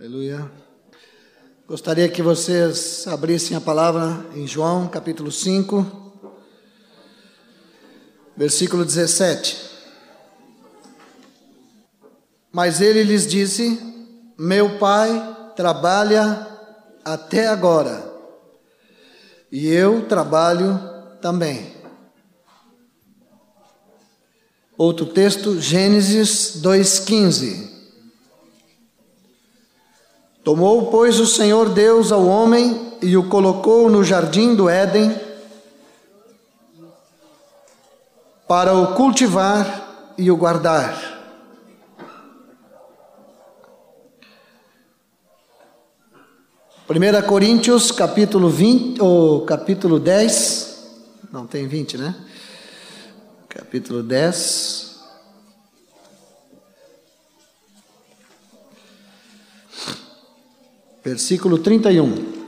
[0.00, 0.50] Aleluia.
[1.68, 5.84] Gostaria que vocês abrissem a palavra em João, capítulo 5,
[8.34, 9.58] versículo 17.
[12.50, 13.78] Mas ele lhes disse:
[14.38, 16.48] Meu pai trabalha
[17.04, 18.10] até agora,
[19.52, 20.80] e eu trabalho
[21.20, 21.74] também.
[24.78, 27.79] Outro texto, Gênesis 2,15.
[30.42, 35.14] Tomou, pois, o Senhor Deus ao homem e o colocou no jardim do Éden
[38.48, 41.10] para o cultivar e o guardar.
[46.86, 50.70] Primeira Coríntios, capítulo 20, ou capítulo 10,
[51.30, 52.14] não tem 20, né?
[53.48, 54.89] Capítulo 10.
[61.02, 62.40] Versículo 31.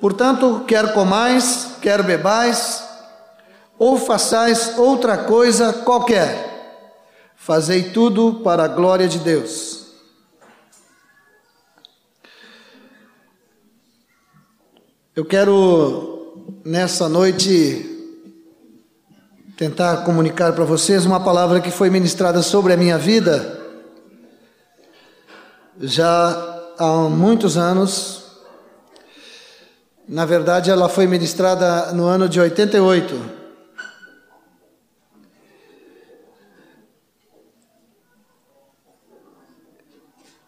[0.00, 2.84] Portanto, quer comais, quer bebais,
[3.78, 6.92] ou façais outra coisa qualquer,
[7.34, 9.84] fazei tudo para a glória de Deus.
[15.16, 16.13] Eu quero
[16.64, 17.90] nessa noite
[19.56, 23.62] tentar comunicar para vocês uma palavra que foi ministrada sobre a minha vida
[25.80, 28.22] já há muitos anos.
[30.06, 33.44] Na verdade, ela foi ministrada no ano de 88.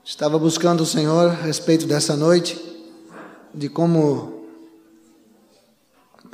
[0.05, 2.58] Estava buscando o Senhor a respeito dessa noite,
[3.52, 4.36] de como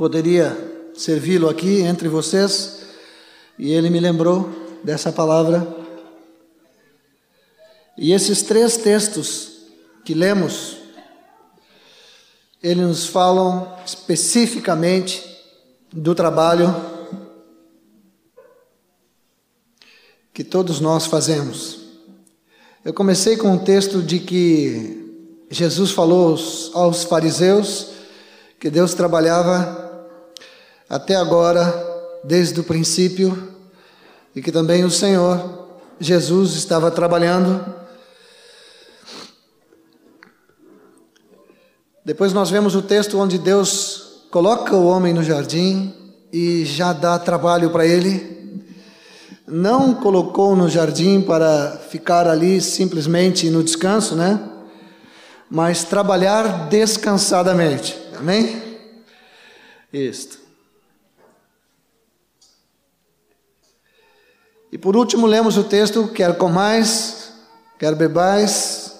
[0.03, 2.86] poderia servi-lo aqui entre vocês,
[3.56, 4.50] e ele me lembrou
[4.83, 5.64] dessa palavra.
[7.96, 9.58] E esses três textos
[10.05, 10.79] que lemos,
[12.61, 15.24] eles nos falam especificamente
[15.92, 16.74] do trabalho
[20.34, 21.79] que todos nós fazemos.
[22.84, 27.92] Eu comecei com um texto de que Jesus falou aos, aos fariseus
[28.58, 29.82] que Deus trabalhava
[30.92, 31.64] até agora,
[32.23, 33.48] desde o princípio,
[34.36, 37.64] e que também o Senhor Jesus estava trabalhando.
[42.05, 45.95] Depois nós vemos o texto onde Deus coloca o homem no jardim
[46.31, 48.67] e já dá trabalho para ele.
[49.48, 54.39] Não colocou no jardim para ficar ali simplesmente no descanso, né?
[55.48, 57.98] Mas trabalhar descansadamente.
[58.19, 58.61] Amém?
[59.91, 60.42] Isto.
[64.72, 67.34] E por último, lemos o texto: quer comais,
[67.78, 68.98] quer bebais,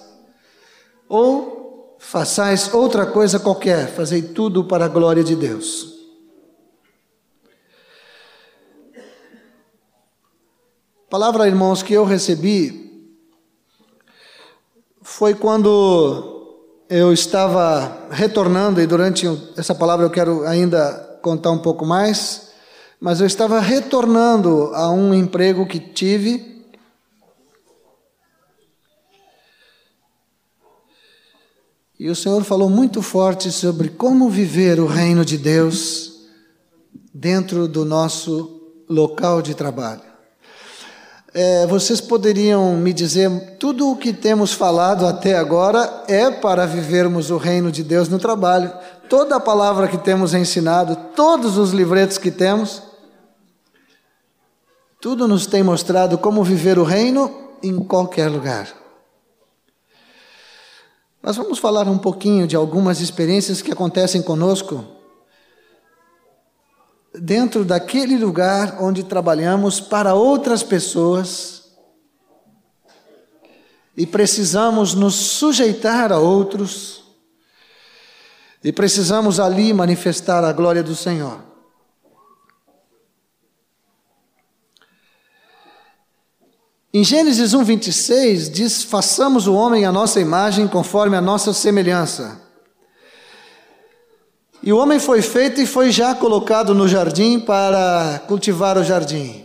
[1.09, 5.91] ou façais outra coisa qualquer, fazei tudo para a glória de Deus.
[11.09, 13.09] Palavra, irmãos, que eu recebi
[15.01, 16.57] foi quando
[16.89, 22.42] eu estava retornando, e durante essa palavra eu quero ainda contar um pouco mais
[23.03, 26.63] mas eu estava retornando a um emprego que tive.
[31.99, 36.13] E o Senhor falou muito forte sobre como viver o reino de Deus
[37.13, 40.01] dentro do nosso local de trabalho.
[41.33, 47.31] É, vocês poderiam me dizer, tudo o que temos falado até agora é para vivermos
[47.31, 48.71] o reino de Deus no trabalho.
[49.09, 52.92] Toda a palavra que temos ensinado, todos os livretos que temos,
[55.03, 58.73] tudo nos tem mostrado como viver o reino em qualquer lugar.
[61.21, 64.81] Nós vamos falar um pouquinho de algumas experiências que acontecem conosco
[67.13, 71.65] dentro daquele lugar onde trabalhamos para outras pessoas
[73.97, 77.03] e precisamos nos sujeitar a outros
[78.63, 81.52] e precisamos ali manifestar a glória do Senhor.
[86.95, 92.39] Em Gênesis 1, 26, diz: façamos o homem à nossa imagem, conforme a nossa semelhança.
[94.61, 99.43] E o homem foi feito e foi já colocado no jardim para cultivar o jardim.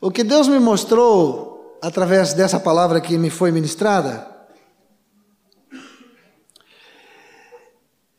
[0.00, 4.28] O que Deus me mostrou através dessa palavra que me foi ministrada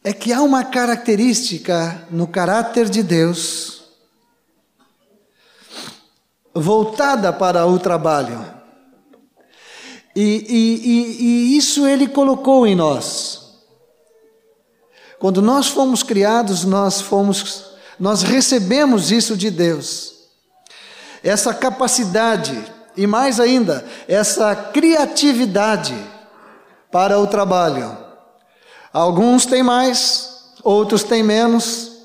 [0.03, 3.78] é que há uma característica no caráter de Deus
[6.53, 8.43] voltada para o trabalho.
[10.15, 13.39] E, e, e, e isso ele colocou em nós.
[15.19, 20.13] Quando nós fomos criados, nós fomos, nós recebemos isso de Deus.
[21.23, 22.57] Essa capacidade
[22.95, 25.95] e mais ainda, essa criatividade
[26.91, 27.97] para o trabalho.
[28.91, 31.98] Alguns têm mais, outros têm menos.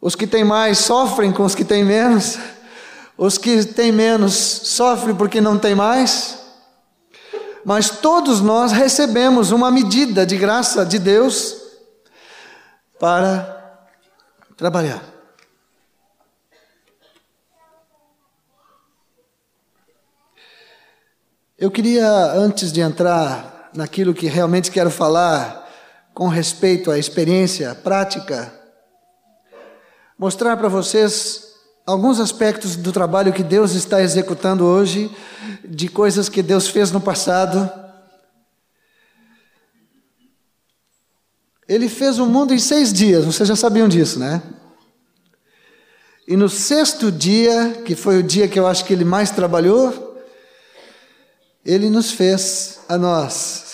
[0.00, 2.38] Os que têm mais sofrem com os que têm menos.
[3.16, 6.38] Os que têm menos sofrem porque não têm mais.
[7.64, 11.56] Mas todos nós recebemos uma medida de graça de Deus
[12.98, 13.86] para
[14.56, 15.02] trabalhar.
[21.58, 25.68] Eu queria, antes de entrar naquilo que realmente quero falar,
[26.14, 28.57] com respeito à experiência prática,
[30.18, 31.54] mostrar para vocês
[31.86, 35.10] alguns aspectos do trabalho que Deus está executando hoje,
[35.64, 37.70] de coisas que Deus fez no passado.
[41.68, 44.42] Ele fez o mundo em seis dias, vocês já sabiam disso, né?
[46.26, 50.22] E no sexto dia, que foi o dia que eu acho que ele mais trabalhou,
[51.64, 53.67] ele nos fez a nós.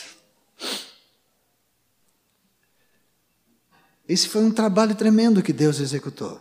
[4.08, 6.38] Esse foi um trabalho tremendo que Deus executou.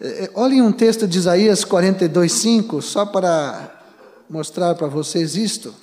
[0.00, 3.82] É, é, olhem um texto de Isaías 42, 5, só para
[4.28, 5.74] mostrar para vocês isto.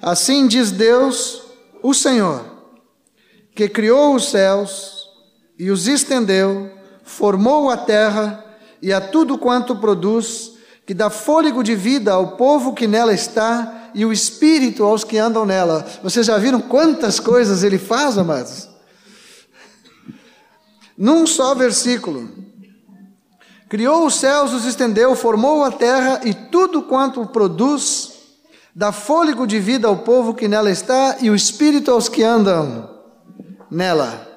[0.00, 1.42] Assim diz Deus,
[1.80, 2.44] o Senhor,
[3.54, 5.08] que criou os céus
[5.56, 6.81] e os estendeu,
[7.12, 8.42] formou a terra
[8.80, 10.52] e a tudo quanto produz,
[10.86, 15.18] que dá fôlego de vida ao povo que nela está e o espírito aos que
[15.18, 15.86] andam nela.
[16.02, 18.68] Vocês já viram quantas coisas ele faz, amados?
[20.96, 22.28] Num só versículo.
[23.68, 28.12] Criou os céus, os estendeu, formou a terra e tudo quanto produz,
[28.74, 32.88] dá fôlego de vida ao povo que nela está e o espírito aos que andam
[33.70, 34.31] nela.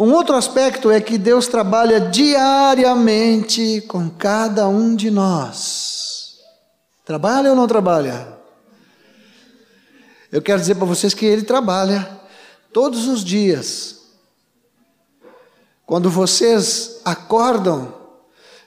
[0.00, 6.38] Um outro aspecto é que Deus trabalha diariamente com cada um de nós.
[7.04, 8.38] Trabalha ou não trabalha?
[10.32, 12.18] Eu quero dizer para vocês que Ele trabalha
[12.72, 13.98] todos os dias.
[15.84, 17.94] Quando vocês acordam,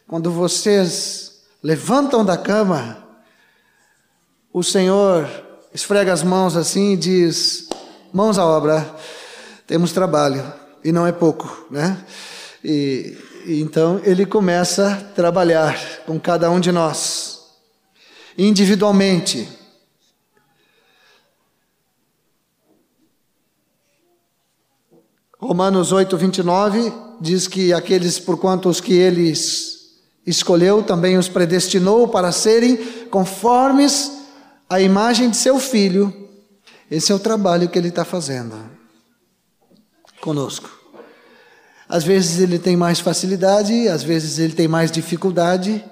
[0.07, 3.07] quando vocês levantam da cama,
[4.53, 5.27] o Senhor
[5.73, 7.69] esfrega as mãos assim e diz:
[8.13, 8.95] Mãos à obra,
[9.65, 12.03] temos trabalho, e não é pouco, né?
[12.63, 17.41] E, e então ele começa a trabalhar com cada um de nós,
[18.37, 19.47] individualmente.
[25.39, 29.73] Romanos 8, 29 diz que aqueles por quanto os que eles
[30.25, 32.77] Escolheu também os predestinou para serem
[33.09, 34.11] conformes
[34.69, 36.29] à imagem de seu filho.
[36.89, 38.55] Esse é o trabalho que ele está fazendo
[40.21, 40.72] conosco.
[41.87, 45.83] Às vezes ele tem mais facilidade, às vezes ele tem mais dificuldade.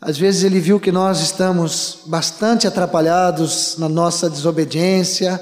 [0.00, 5.40] Às vezes ele viu que nós estamos bastante atrapalhados na nossa desobediência,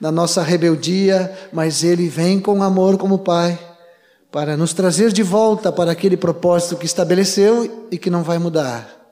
[0.00, 3.58] na nossa rebeldia, mas ele vem com amor como Pai
[4.32, 9.02] para nos trazer de volta para aquele propósito que estabeleceu e que não vai mudar.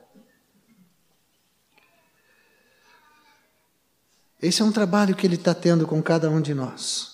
[4.41, 7.10] Esse é um trabalho que Ele está tendo com cada um de nós.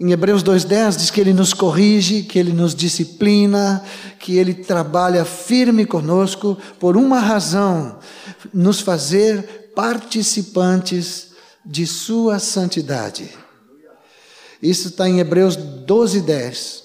[0.00, 3.84] Em Hebreus 2,10 diz que Ele nos corrige, que Ele nos disciplina,
[4.18, 7.98] que Ele trabalha firme conosco por uma razão:
[8.50, 11.32] nos fazer participantes
[11.66, 13.28] de Sua santidade.
[14.62, 16.84] Isso está em Hebreus 12, 10.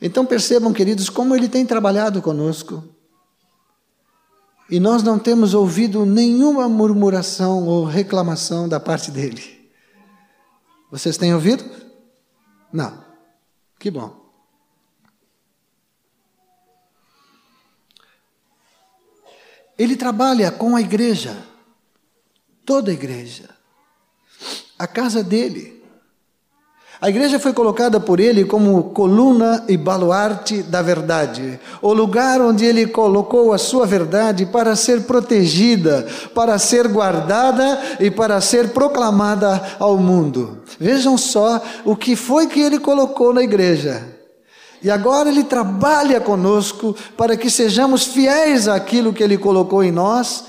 [0.00, 2.82] Então percebam, queridos, como ele tem trabalhado conosco.
[4.70, 9.59] E nós não temos ouvido nenhuma murmuração ou reclamação da parte dele.
[10.90, 11.64] Vocês têm ouvido?
[12.72, 13.04] Não.
[13.78, 14.18] Que bom.
[19.78, 21.42] Ele trabalha com a igreja,
[22.66, 23.60] toda a igreja
[24.80, 25.79] a casa dele.
[27.02, 32.66] A igreja foi colocada por ele como coluna e baluarte da verdade, o lugar onde
[32.66, 39.62] ele colocou a sua verdade para ser protegida, para ser guardada e para ser proclamada
[39.78, 40.58] ao mundo.
[40.78, 44.06] Vejam só o que foi que ele colocou na igreja.
[44.82, 50.44] E agora ele trabalha conosco para que sejamos fiéis àquilo que ele colocou em nós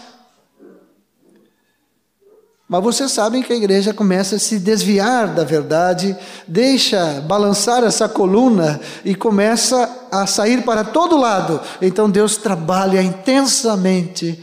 [2.71, 6.15] mas vocês sabem que a igreja começa a se desviar da verdade,
[6.47, 11.59] deixa balançar essa coluna e começa a sair para todo lado.
[11.81, 14.41] Então Deus trabalha intensamente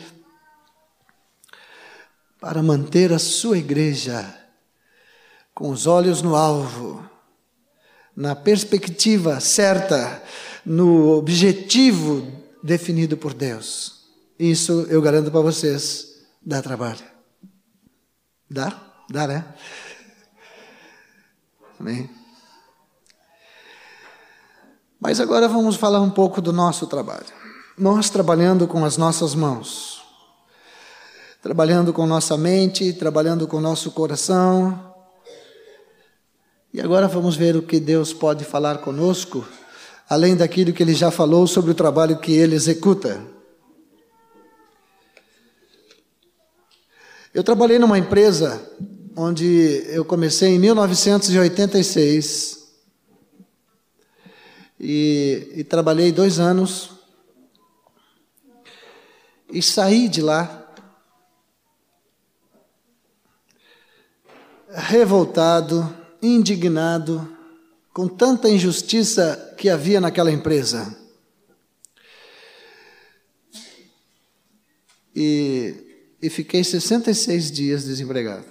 [2.39, 4.23] para manter a sua igreja
[5.55, 7.03] com os olhos no alvo,
[8.15, 10.23] na perspectiva certa,
[10.67, 12.31] no objetivo
[12.63, 14.03] definido por Deus.
[14.39, 16.09] Isso eu garanto para vocês,
[16.45, 17.18] dá trabalho.
[18.51, 18.73] Dá?
[19.11, 19.45] Dá, né?
[21.79, 22.11] Amém.
[25.01, 27.27] Mas agora vamos falar um pouco do nosso trabalho.
[27.77, 30.03] Nós trabalhando com as nossas mãos,
[31.41, 34.93] trabalhando com nossa mente, trabalhando com nosso coração.
[36.73, 39.47] E agora vamos ver o que Deus pode falar conosco,
[40.09, 43.38] além daquilo que Ele já falou sobre o trabalho que Ele executa.
[47.35, 48.59] Eu trabalhei numa empresa
[49.15, 52.67] onde eu comecei em 1986
[54.81, 56.93] e, e trabalhei dois anos
[59.53, 60.75] e saí de lá
[64.71, 67.37] revoltado, indignado
[67.93, 70.97] com tanta injustiça que havia naquela empresa.
[75.15, 75.88] E
[76.21, 78.45] e fiquei 66 dias desempregado.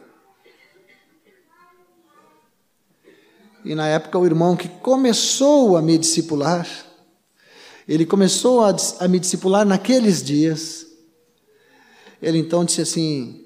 [3.64, 6.68] E na época o irmão que começou a me discipular,
[7.88, 10.86] ele começou a, a me discipular naqueles dias.
[12.22, 13.46] Ele então disse assim: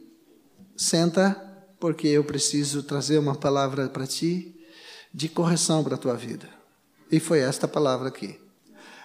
[0.78, 1.36] Senta,
[1.80, 4.56] porque eu preciso trazer uma palavra para ti
[5.13, 6.48] de correção para a tua vida.
[7.12, 8.40] E foi esta palavra aqui.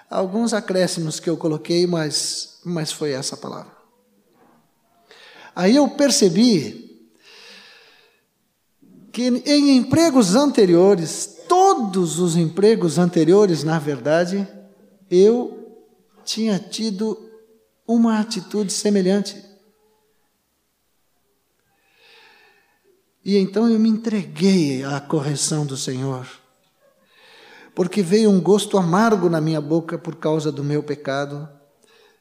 [0.09, 3.76] Alguns acréscimos que eu coloquei, mas, mas foi essa palavra.
[5.57, 7.09] Aí eu percebi
[9.11, 14.47] que em empregos anteriores, todos os empregos anteriores, na verdade,
[15.11, 15.83] eu
[16.27, 17.19] tinha tido
[17.89, 19.43] uma atitude semelhante.
[23.25, 26.29] E então eu me entreguei à correção do Senhor,
[27.75, 31.49] porque veio um gosto amargo na minha boca por causa do meu pecado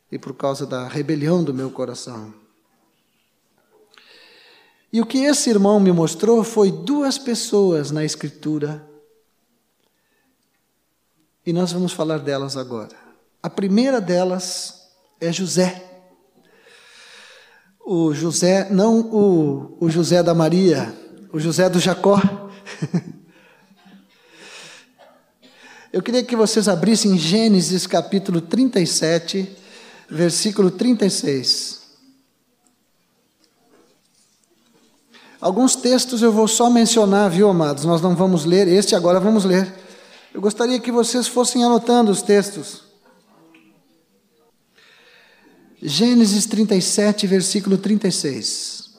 [0.09, 2.44] e por causa da rebelião do meu coração.
[4.95, 8.81] E o que esse irmão me mostrou foi duas pessoas na Escritura.
[11.45, 12.95] E nós vamos falar delas agora.
[13.43, 14.87] A primeira delas
[15.19, 15.83] é José.
[17.85, 20.97] O José, não o, o José da Maria,
[21.33, 22.15] o José do Jacó.
[25.91, 29.57] Eu queria que vocês abrissem Gênesis capítulo 37,
[30.09, 31.84] versículo 36.
[35.39, 37.85] Alguns textos eu vou só mencionar, viu, amados?
[37.85, 39.73] Nós não vamos ler, este agora vamos ler.
[40.33, 42.83] Eu gostaria que vocês fossem anotando os textos.
[45.81, 48.95] Gênesis 37, versículo 36.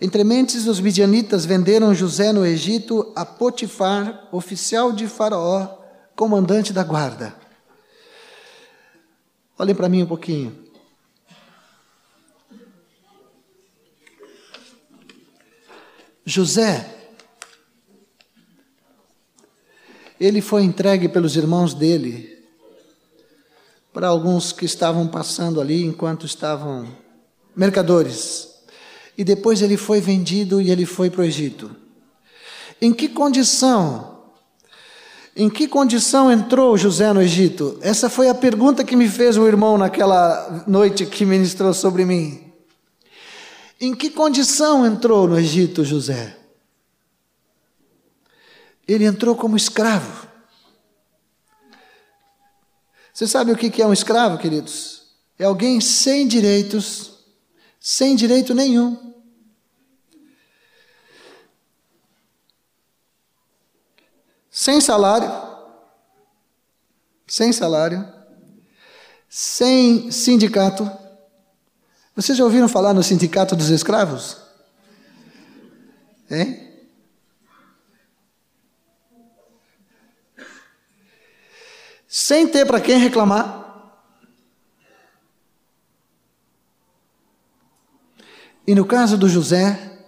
[0.00, 5.78] Entre mentes, os midianitas venderam José no Egito a Potifar, oficial de Faraó,
[6.14, 7.34] comandante da guarda.
[9.58, 10.67] Olhem para mim um pouquinho.
[16.28, 16.86] José,
[20.20, 22.38] ele foi entregue pelos irmãos dele
[23.94, 26.86] para alguns que estavam passando ali enquanto estavam
[27.56, 28.46] mercadores.
[29.16, 31.74] E depois ele foi vendido e ele foi para o Egito.
[32.78, 34.18] Em que condição?
[35.34, 37.78] Em que condição entrou José no Egito?
[37.80, 42.47] Essa foi a pergunta que me fez o irmão naquela noite que ministrou sobre mim.
[43.80, 46.36] Em que condição entrou no Egito José?
[48.86, 50.26] Ele entrou como escravo.
[53.12, 55.12] Você sabe o que é um escravo, queridos?
[55.38, 57.24] É alguém sem direitos,
[57.78, 59.14] sem direito nenhum.
[64.50, 65.30] Sem salário,
[67.28, 68.12] sem salário,
[69.28, 70.97] sem sindicato
[72.18, 74.38] vocês já ouviram falar no Sindicato dos Escravos?
[76.28, 76.82] Hein?
[82.08, 84.02] Sem ter para quem reclamar.
[88.66, 90.00] E no caso do José,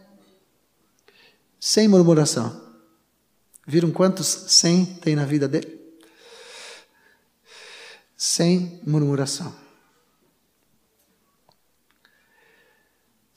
[1.60, 2.60] sem murmuração.
[3.64, 5.80] Viram quantos sem tem na vida dele?
[8.16, 9.69] Sem murmuração.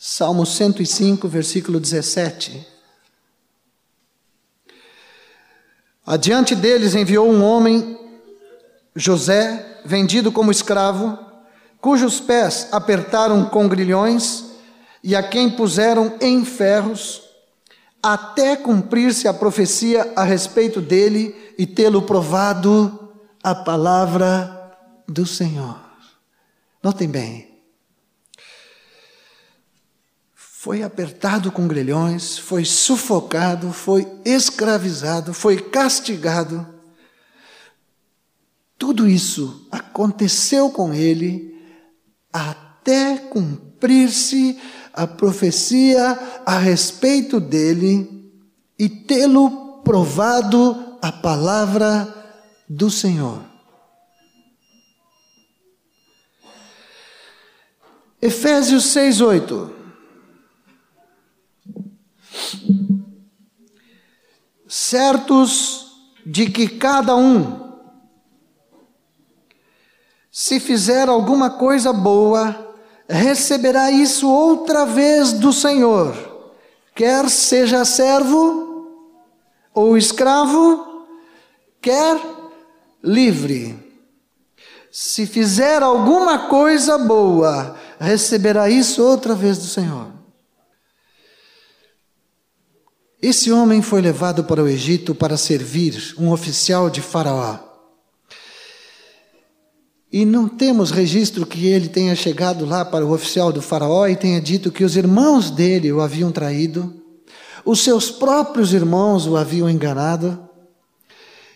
[0.05, 2.67] Salmo 105, versículo 17.
[6.05, 7.98] Adiante deles enviou um homem,
[8.93, 11.17] José, vendido como escravo,
[11.79, 14.43] cujos pés apertaram com grilhões
[15.01, 17.24] e a quem puseram em ferros,
[18.03, 24.75] até cumprir-se a profecia a respeito dele e tê-lo provado a palavra
[25.07, 25.79] do Senhor.
[26.83, 27.52] Notem bem,
[30.63, 36.65] foi apertado com grilhões, foi sufocado, foi escravizado, foi castigado.
[38.77, 41.53] Tudo isso aconteceu com ele
[42.32, 44.58] até cumprir-se
[44.93, 48.32] a profecia a respeito dele
[48.79, 52.08] e tê-lo provado a palavra
[52.70, 53.43] do Senhor.
[58.22, 59.82] Efésios 6, 8.
[64.67, 65.91] Certos
[66.25, 67.73] de que cada um,
[70.31, 72.75] se fizer alguma coisa boa,
[73.07, 76.15] receberá isso outra vez do Senhor,
[76.95, 78.87] quer seja servo
[79.73, 81.05] ou escravo,
[81.79, 82.19] quer
[83.03, 83.77] livre.
[84.91, 90.22] Se fizer alguma coisa boa, receberá isso outra vez do Senhor.
[93.23, 97.57] Esse homem foi levado para o Egito para servir um oficial de Faraó.
[100.11, 104.17] E não temos registro que ele tenha chegado lá para o oficial do Faraó e
[104.17, 107.01] tenha dito que os irmãos dele o haviam traído,
[107.63, 110.49] os seus próprios irmãos o haviam enganado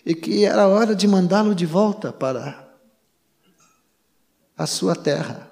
[0.06, 2.66] e que era hora de mandá-lo de volta para
[4.56, 5.50] a sua terra.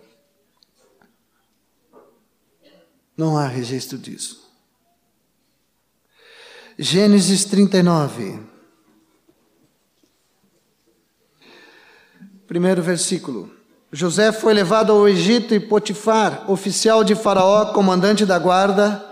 [3.15, 4.46] Não há registro disso.
[6.79, 8.39] Gênesis 39.
[12.47, 13.51] Primeiro versículo.
[13.91, 19.03] José foi levado ao Egito e Potifar, oficial de Faraó, comandante da guarda,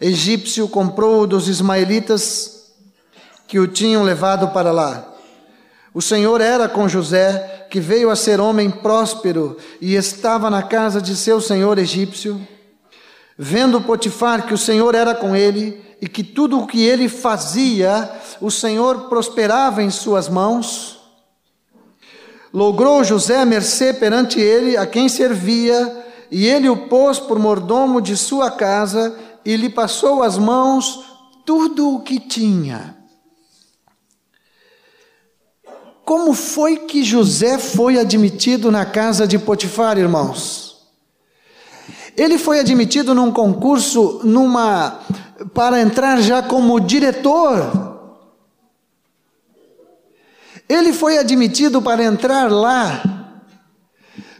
[0.00, 2.72] egípcio, comprou-o dos ismaelitas
[3.46, 5.14] que o tinham levado para lá.
[5.94, 11.00] O Senhor era com José, que veio a ser homem próspero e estava na casa
[11.00, 12.44] de seu senhor egípcio.
[13.38, 18.10] Vendo Potifar que o Senhor era com ele, e que tudo o que ele fazia,
[18.40, 21.00] o Senhor prosperava em suas mãos.
[22.52, 28.16] Logrou José mercê perante ele, a quem servia, e ele o pôs por mordomo de
[28.16, 31.04] sua casa, e lhe passou as mãos
[31.44, 32.96] tudo o que tinha.
[36.04, 40.65] Como foi que José foi admitido na casa de Potifar, irmãos?
[42.16, 45.00] Ele foi admitido num concurso, numa
[45.52, 47.94] para entrar já como diretor.
[50.68, 53.02] Ele foi admitido para entrar lá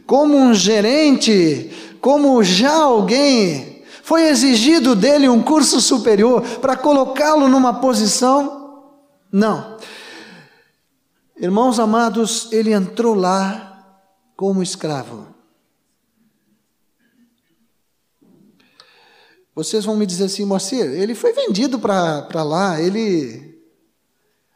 [0.05, 3.83] como um gerente, como já alguém.
[4.01, 8.85] Foi exigido dele um curso superior para colocá-lo numa posição?
[9.31, 9.77] Não.
[11.39, 13.85] Irmãos amados, ele entrou lá
[14.35, 15.36] como escravo.
[19.57, 23.59] Vocês vão me dizer assim, Moacir, ele foi vendido para lá, ele.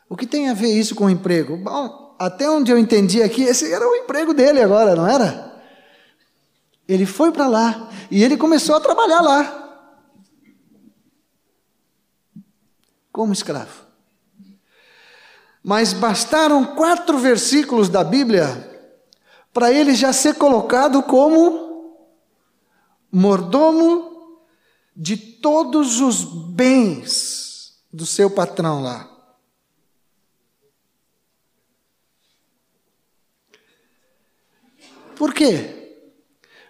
[0.07, 1.57] O que tem a ver isso com o emprego?
[1.57, 5.59] Bom, até onde eu entendi aqui, esse era o emprego dele agora, não era?
[6.87, 9.73] Ele foi para lá e ele começou a trabalhar lá.
[13.11, 13.87] Como escravo.
[15.63, 18.69] Mas bastaram quatro versículos da Bíblia
[19.51, 21.97] para ele já ser colocado como
[23.11, 24.10] mordomo
[24.95, 29.09] de todos os bens do seu patrão lá.
[35.15, 35.99] Por quê?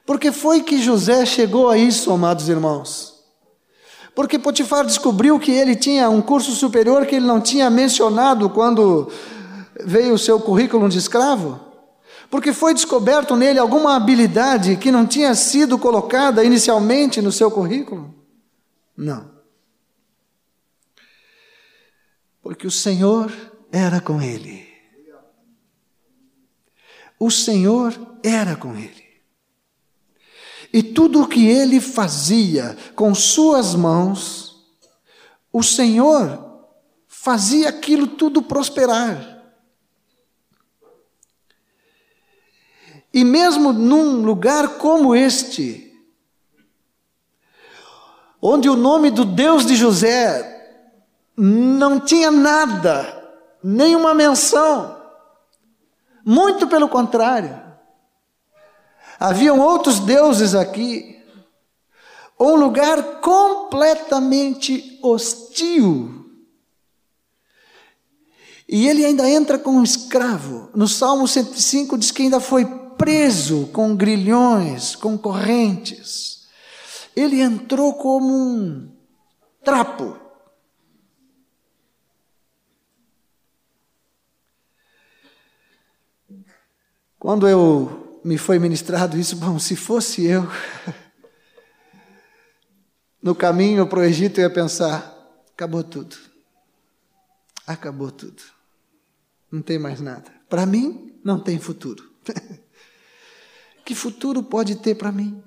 [0.06, 3.24] Porque foi que José chegou a isso, amados irmãos.
[4.14, 9.10] Porque Potifar descobriu que ele tinha um curso superior que ele não tinha mencionado quando
[9.80, 11.71] veio o seu currículo de escravo
[12.32, 18.16] porque foi descoberto nele alguma habilidade que não tinha sido colocada inicialmente no seu currículo?
[18.96, 19.30] Não.
[22.42, 23.30] Porque o Senhor
[23.70, 24.72] era com ele.
[27.20, 29.06] o Senhor era com ele.
[30.74, 34.66] E tudo o que ele fazia com suas mãos,
[35.52, 36.66] o Senhor
[37.08, 39.31] fazia aquilo tudo prosperar.
[43.14, 45.94] E mesmo num lugar como este,
[48.42, 50.48] onde o nome do Deus de José
[51.36, 53.22] não tinha nada,
[53.62, 54.98] nenhuma menção,
[56.24, 57.62] muito pelo contrário.
[59.20, 61.20] Haviam outros deuses aqui.
[62.40, 66.26] Um lugar completamente hostil.
[68.68, 70.72] E ele ainda entra como um escravo.
[70.74, 72.66] No Salmo 105 diz que ainda foi
[72.98, 76.48] preso com grilhões, com correntes.
[77.16, 78.92] Ele entrou como um
[79.64, 80.18] trapo.
[87.20, 90.48] Quando eu me foi ministrado isso, bom, se fosse eu,
[93.22, 95.16] no caminho para o Egito eu ia pensar:
[95.54, 96.18] acabou tudo.
[97.68, 98.42] Acabou tudo.
[99.52, 100.32] Não tem mais nada.
[100.50, 102.12] Para mim, não tem futuro.
[103.92, 105.44] que futuro pode ter para mim?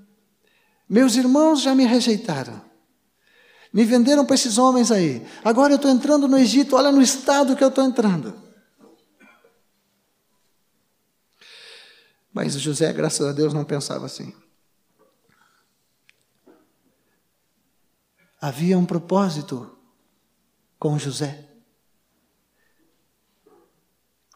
[0.86, 2.62] Meus irmãos já me rejeitaram.
[3.72, 5.26] Me venderam para esses homens aí.
[5.42, 8.38] Agora eu estou entrando no Egito, olha no estado que eu estou entrando.
[12.34, 14.34] Mas José, graças a Deus, não pensava assim.
[18.38, 19.74] Havia um propósito
[20.78, 21.48] com José.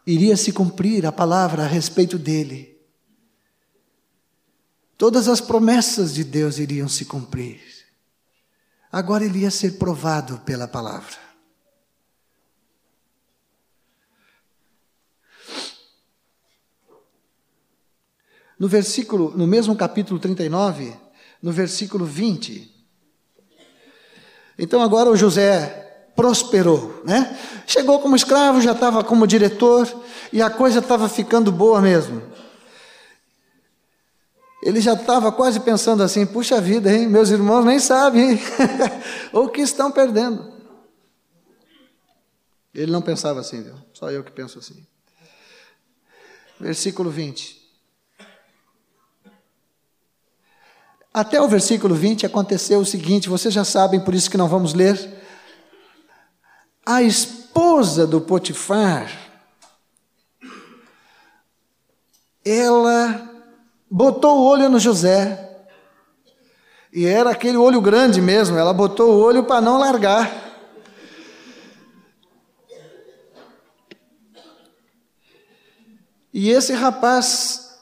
[0.07, 2.78] Iria se cumprir a palavra a respeito dele.
[4.99, 7.61] Todas as promessas de Deus iriam se cumprir.
[8.91, 11.17] Agora ele ia ser provado pela palavra.
[18.59, 20.93] No versículo, no mesmo capítulo 39,
[21.41, 22.69] no versículo 20.
[24.59, 27.39] Então agora o José prosperou, né?
[27.69, 29.87] Chegou como escravo, já estava como diretor
[30.33, 32.21] e a coisa estava ficando boa mesmo.
[34.63, 37.07] Ele já estava quase pensando assim: puxa vida, hein?
[37.07, 38.39] meus irmãos nem sabem
[39.33, 40.53] o que estão perdendo.
[42.75, 43.75] Ele não pensava assim, viu?
[43.93, 44.87] Só eu que penso assim.
[46.61, 47.59] Versículo 20.
[51.13, 54.75] Até o versículo 20 aconteceu o seguinte, vocês já sabem, por isso que não vamos
[54.75, 55.19] ler.
[56.85, 59.11] A esposa do Potifar,
[62.45, 63.28] ela
[63.91, 65.49] botou o olho no José,
[66.93, 70.49] e era aquele olho grande mesmo, ela botou o olho para não largar.
[76.33, 77.79] E esse rapaz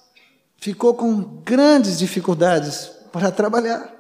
[0.57, 3.95] ficou com grandes dificuldades para trabalhar.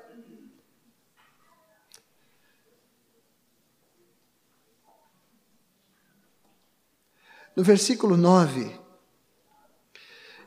[7.54, 8.78] No versículo 9,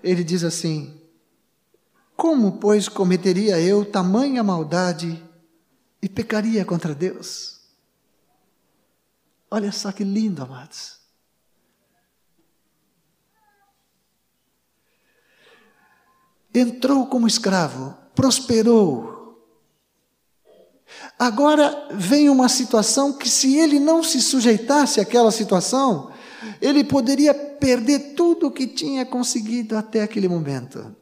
[0.04, 0.99] ele diz assim:
[2.20, 5.24] Como, pois, cometeria eu tamanha maldade
[6.02, 7.62] e pecaria contra Deus?
[9.50, 11.00] Olha só que lindo, amados.
[16.54, 19.42] Entrou como escravo, prosperou.
[21.18, 26.12] Agora vem uma situação que, se ele não se sujeitasse àquela situação,
[26.60, 31.00] ele poderia perder tudo o que tinha conseguido até aquele momento.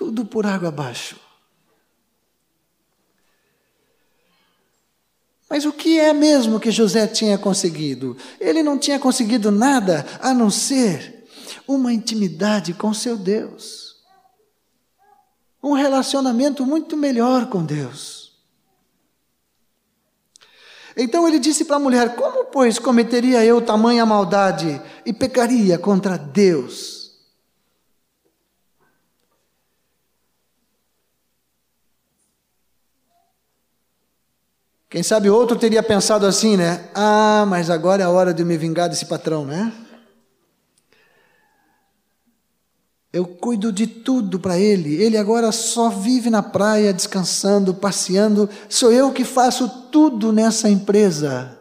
[0.00, 1.20] Tudo por água abaixo.
[5.50, 8.16] Mas o que é mesmo que José tinha conseguido?
[8.40, 11.26] Ele não tinha conseguido nada a não ser
[11.68, 13.90] uma intimidade com seu Deus
[15.62, 18.30] um relacionamento muito melhor com Deus.
[20.96, 26.16] Então ele disse para a mulher: Como, pois, cometeria eu tamanha maldade e pecaria contra
[26.16, 26.99] Deus?
[34.90, 36.88] Quem sabe outro teria pensado assim, né?
[36.92, 39.72] Ah, mas agora é a hora de me vingar desse patrão, né?
[43.12, 45.00] Eu cuido de tudo para ele.
[45.00, 48.50] Ele agora só vive na praia, descansando, passeando.
[48.68, 51.56] Sou eu que faço tudo nessa empresa.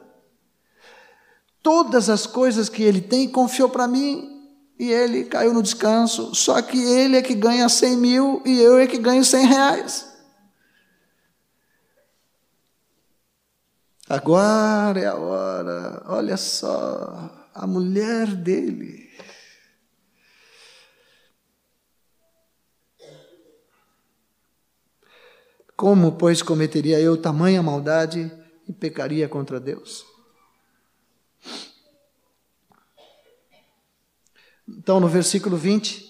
[1.62, 4.28] Todas as coisas que ele tem, confiou para mim
[4.80, 6.34] e ele caiu no descanso.
[6.34, 10.09] Só que ele é que ganha 100 mil e eu é que ganho 100 reais.
[14.10, 19.08] Agora é a hora, olha só, a mulher dele.
[25.78, 28.32] Como, pois, cometeria eu tamanha maldade
[28.68, 30.04] e pecaria contra Deus?
[34.68, 36.10] Então, no versículo 20,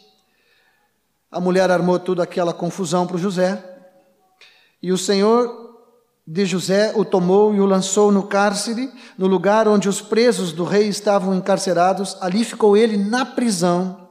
[1.30, 3.62] a mulher armou toda aquela confusão para José,
[4.82, 5.69] e o Senhor
[6.32, 10.64] de José o tomou e o lançou no cárcere, no lugar onde os presos do
[10.64, 14.08] rei estavam encarcerados, ali ficou ele na prisão.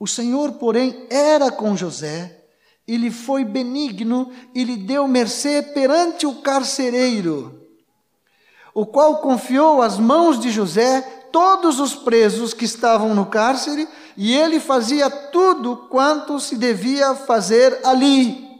[0.00, 2.44] O Senhor, porém, era com José
[2.88, 7.68] e lhe foi benigno e lhe deu mercê perante o carcereiro,
[8.74, 14.34] o qual confiou às mãos de José todos os presos que estavam no cárcere, e
[14.34, 18.53] ele fazia tudo quanto se devia fazer ali.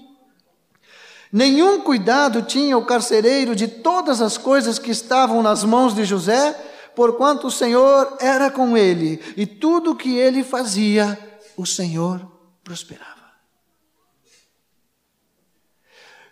[1.36, 6.52] Nenhum cuidado tinha o carcereiro de todas as coisas que estavam nas mãos de José,
[6.94, 11.18] porquanto o Senhor era com ele, e tudo que ele fazia,
[11.56, 12.24] o Senhor
[12.62, 13.32] prosperava.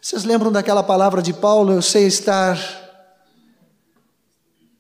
[0.01, 1.73] Vocês lembram daquela palavra de Paulo?
[1.73, 2.57] Eu sei estar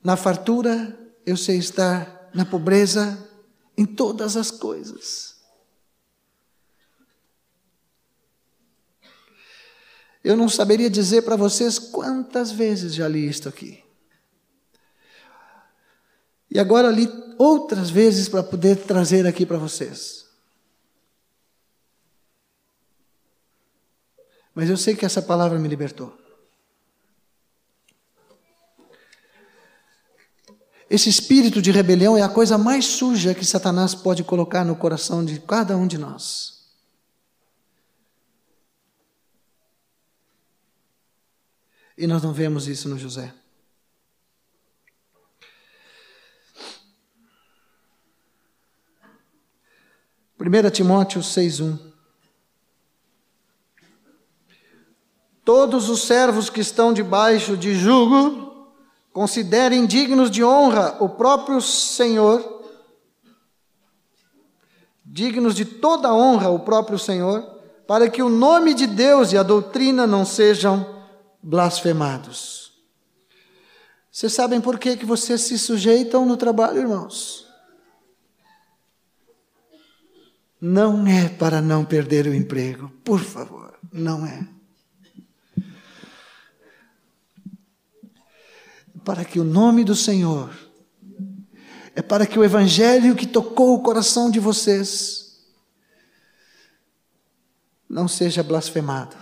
[0.04, 3.28] na fartura, eu sei estar na pobreza,
[3.76, 5.31] em todas as coisas.
[10.22, 13.82] Eu não saberia dizer para vocês quantas vezes já li isto aqui.
[16.50, 17.08] E agora li
[17.38, 20.26] outras vezes para poder trazer aqui para vocês.
[24.54, 26.16] Mas eu sei que essa palavra me libertou.
[30.90, 35.24] Esse espírito de rebelião é a coisa mais suja que Satanás pode colocar no coração
[35.24, 36.51] de cada um de nós.
[42.02, 43.32] E nós não vemos isso no José.
[50.36, 51.78] Primeira Timóteo 6:1
[55.44, 58.66] Todos os servos que estão debaixo de jugo
[59.12, 62.64] considerem dignos de honra o próprio Senhor,
[65.04, 67.42] dignos de toda honra o próprio Senhor,
[67.86, 70.91] para que o nome de Deus e a doutrina não sejam
[71.42, 72.72] blasfemados.
[74.10, 77.46] Vocês sabem por que, que vocês se sujeitam no trabalho, irmãos?
[80.60, 84.46] Não é para não perder o emprego, por favor, não é.
[89.04, 90.50] para que o nome do Senhor,
[91.94, 95.40] é para que o Evangelho que tocou o coração de vocês
[97.88, 99.16] não seja blasfemado.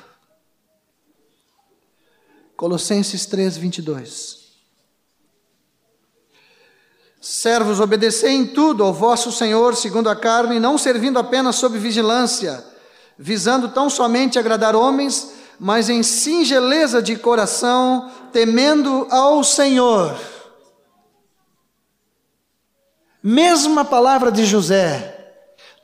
[2.60, 4.36] Colossenses 3, 22.
[7.18, 12.62] Servos, obedecei em tudo ao vosso Senhor segundo a carne, não servindo apenas sob vigilância,
[13.18, 20.14] visando tão somente agradar homens, mas em singeleza de coração, temendo ao Senhor.
[23.22, 25.32] Mesma palavra de José.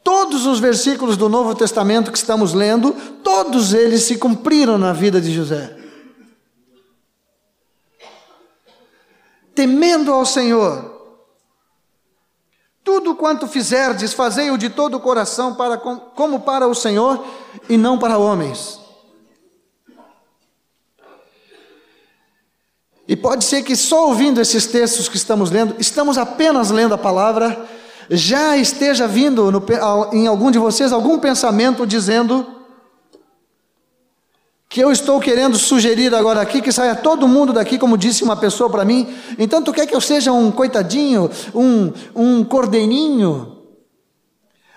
[0.05, 2.93] Todos os versículos do Novo Testamento que estamos lendo,
[3.25, 5.86] todos eles se cumpriram na vida de José.
[9.57, 10.95] Temendo ao Senhor.
[12.85, 17.27] Tudo quanto fizerdes, fazei-o de todo o coração, para, como para o Senhor
[17.69, 18.87] e não para homens
[23.09, 26.99] E pode ser que só ouvindo esses textos que estamos lendo, estamos apenas lendo a
[26.99, 27.64] palavra,
[28.11, 29.64] já esteja vindo no,
[30.12, 32.56] em algum de vocês algum pensamento dizendo
[34.77, 38.37] que eu estou querendo sugerir agora aqui que saia todo mundo daqui, como disse uma
[38.37, 39.09] pessoa para mim.
[39.39, 43.57] Então tu quer que eu seja um coitadinho, um, um cordeirinho?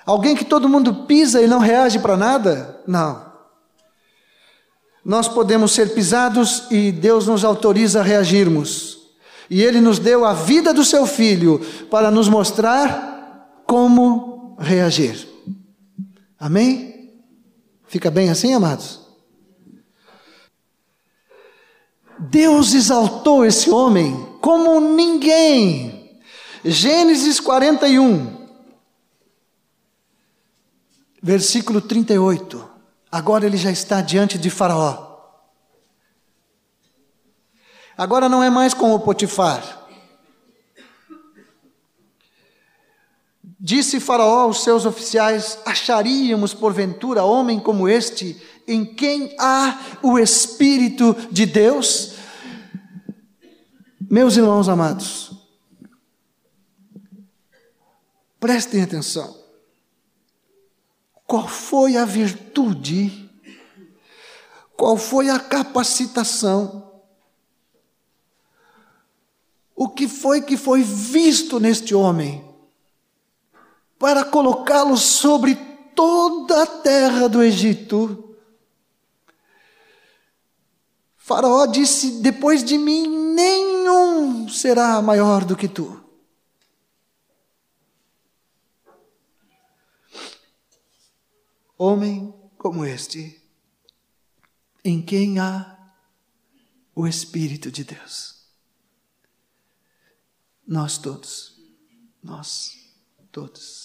[0.06, 2.80] Alguém que todo mundo pisa e não reage para nada?
[2.88, 3.28] Não
[5.04, 9.00] nós podemos ser pisados e Deus nos autoriza a reagirmos.
[9.50, 11.60] E Ele nos deu a vida do Seu Filho
[11.92, 15.28] para nos mostrar como reagir.
[16.40, 17.18] Amém?
[17.86, 19.09] Fica bem assim, amados?
[22.20, 26.20] Deus exaltou esse homem como ninguém.
[26.64, 28.48] Gênesis 41,
[31.22, 32.70] versículo 38.
[33.10, 35.08] Agora ele já está diante de Faraó.
[37.98, 39.88] Agora não é mais com o Potifar.
[43.58, 51.16] Disse Faraó aos seus oficiais: Acharíamos porventura homem como este, em quem há o Espírito
[51.32, 52.14] de Deus?
[54.00, 55.32] Meus irmãos amados,
[58.40, 59.38] prestem atenção.
[61.26, 63.30] qual foi a virtude,
[64.76, 66.92] qual foi a capacitação,
[69.76, 72.44] o que foi que foi visto neste homem
[74.00, 75.56] para colocá-lo sobre
[75.94, 78.29] toda a terra do Egito.
[81.30, 86.04] Faraó disse: Depois de mim, nenhum será maior do que tu.
[91.78, 93.42] homem como este,
[94.84, 95.94] em quem há
[96.94, 98.44] o Espírito de Deus.
[100.68, 101.58] Nós todos,
[102.22, 102.76] nós
[103.32, 103.79] todos.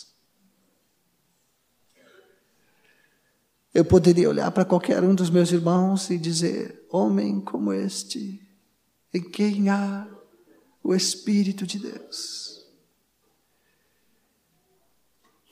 [3.74, 8.40] Eu poderia olhar para qualquer um dos meus irmãos e dizer: homem como este,
[9.12, 10.06] em quem há
[10.82, 12.54] o Espírito de Deus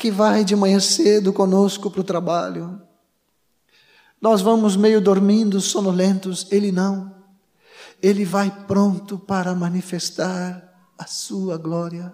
[0.03, 2.83] que vai de manhã cedo conosco para o trabalho.
[4.21, 7.15] Nós vamos meio dormindo, sonolentos, ele não.
[8.03, 12.13] Ele vai pronto para manifestar a sua glória.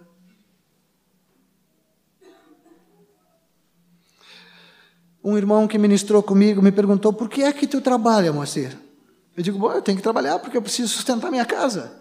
[5.29, 8.75] Um irmão que ministrou comigo me perguntou: por que é que tu trabalha, Moacir?
[9.37, 11.93] Eu digo: bom, eu tenho que trabalhar porque eu preciso sustentar minha casa.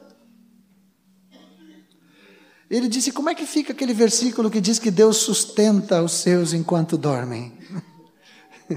[2.70, 6.54] Ele disse: Como é que fica aquele versículo que diz que Deus sustenta os seus
[6.54, 7.52] enquanto dormem?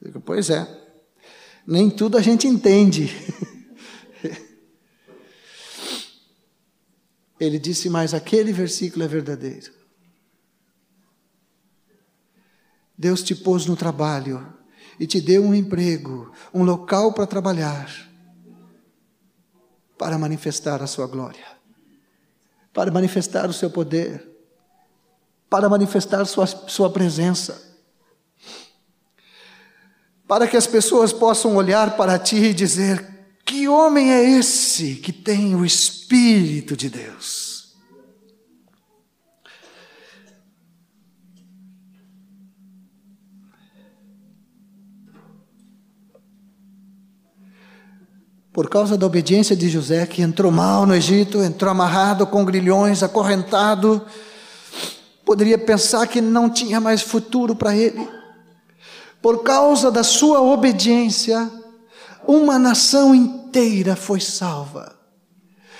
[0.00, 0.68] Digo, pois é,
[1.66, 3.10] nem tudo a gente entende.
[7.40, 9.79] Ele disse: Mas aquele versículo é verdadeiro.
[13.00, 14.46] Deus te pôs no trabalho
[14.98, 17.88] e te deu um emprego, um local para trabalhar
[20.00, 21.44] para manifestar a sua glória,
[22.72, 24.26] para manifestar o seu poder,
[25.50, 27.76] para manifestar sua, sua presença.
[30.26, 33.06] Para que as pessoas possam olhar para ti e dizer:
[33.44, 37.49] que homem é esse que tem o Espírito de Deus?
[48.52, 53.02] Por causa da obediência de José, que entrou mal no Egito, entrou amarrado com grilhões,
[53.02, 54.04] acorrentado,
[55.24, 58.08] poderia pensar que não tinha mais futuro para ele.
[59.22, 61.48] Por causa da sua obediência,
[62.26, 64.96] uma nação inteira foi salva.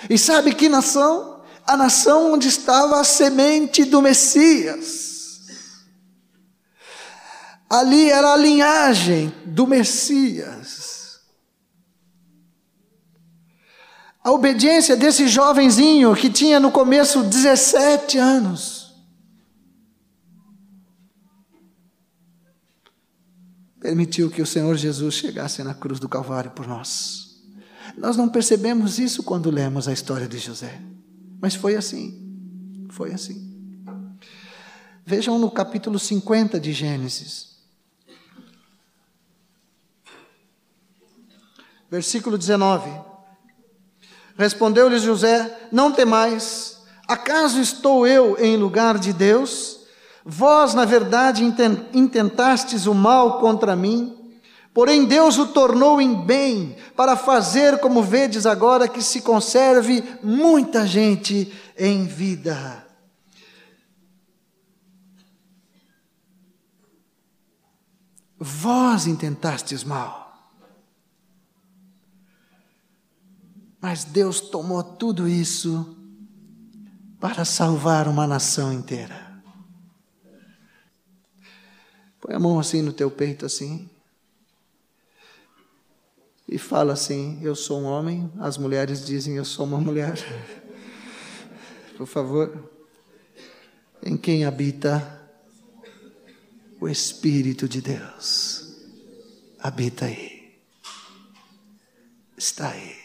[0.08, 1.40] E sabe que nação?
[1.66, 5.10] A nação onde estava a semente do Messias.
[7.68, 10.89] Ali era a linhagem do Messias.
[14.22, 18.94] A obediência desse jovenzinho que tinha no começo 17 anos.
[23.80, 27.40] Permitiu que o Senhor Jesus chegasse na cruz do Calvário por nós.
[27.96, 30.80] Nós não percebemos isso quando lemos a história de José,
[31.40, 32.86] mas foi assim.
[32.90, 33.50] Foi assim.
[35.04, 37.58] Vejam no capítulo 50 de Gênesis.
[41.90, 43.09] Versículo 19.
[44.40, 49.80] Respondeu-lhe José: Não temais, acaso estou eu em lugar de Deus?
[50.24, 51.44] Vós, na verdade,
[51.92, 54.16] intentastes o mal contra mim,
[54.72, 60.86] porém Deus o tornou em bem, para fazer, como vedes agora, que se conserve muita
[60.86, 62.86] gente em vida.
[68.38, 70.29] Vós intentastes mal
[73.80, 75.96] Mas Deus tomou tudo isso
[77.18, 79.30] para salvar uma nação inteira.
[82.20, 83.88] Põe a mão assim no teu peito, assim.
[86.46, 88.30] E fala assim: Eu sou um homem.
[88.38, 90.14] As mulheres dizem: Eu sou uma mulher.
[91.96, 92.70] Por favor.
[94.02, 95.20] Em quem habita
[96.80, 98.74] o Espírito de Deus.
[99.58, 100.58] Habita aí.
[102.36, 102.99] Está aí.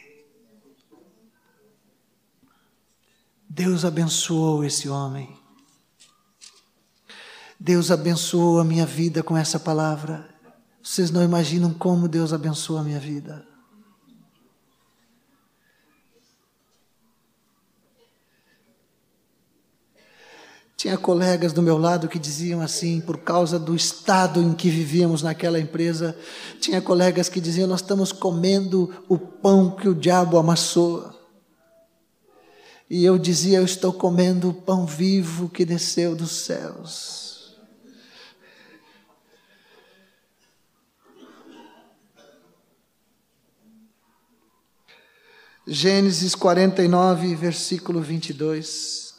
[3.55, 5.33] Deus abençoou esse homem.
[7.57, 10.27] Deus abençoou a minha vida com essa palavra.
[10.83, 13.47] Vocês não imaginam como Deus abençoou a minha vida.
[20.75, 25.21] Tinha colegas do meu lado que diziam assim, por causa do estado em que vivíamos
[25.21, 26.13] naquela empresa,
[26.59, 31.14] tinha colegas que diziam: Nós estamos comendo o pão que o diabo amassou.
[32.89, 37.25] E eu dizia: Eu estou comendo o pão vivo que desceu dos céus.
[45.67, 49.15] Gênesis 49, versículo 22.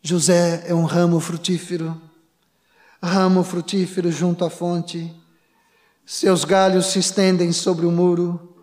[0.00, 2.00] José é um ramo frutífero,
[3.02, 5.14] ramo frutífero junto à fonte
[6.08, 8.56] seus galhos se estendem sobre o muro,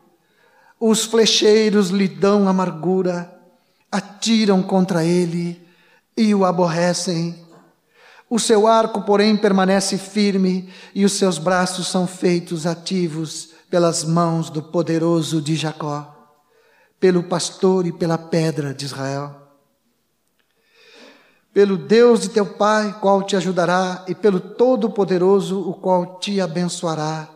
[0.79, 3.31] os flecheiros lhe dão amargura,
[3.91, 5.63] atiram contra ele
[6.17, 7.45] e o aborrecem.
[8.27, 14.49] O seu arco, porém, permanece firme e os seus braços são feitos ativos pelas mãos
[14.49, 16.33] do poderoso de Jacó,
[16.99, 19.35] pelo pastor e pela pedra de Israel.
[21.53, 27.34] Pelo Deus de teu Pai, qual te ajudará, e pelo Todo-Poderoso, o qual te abençoará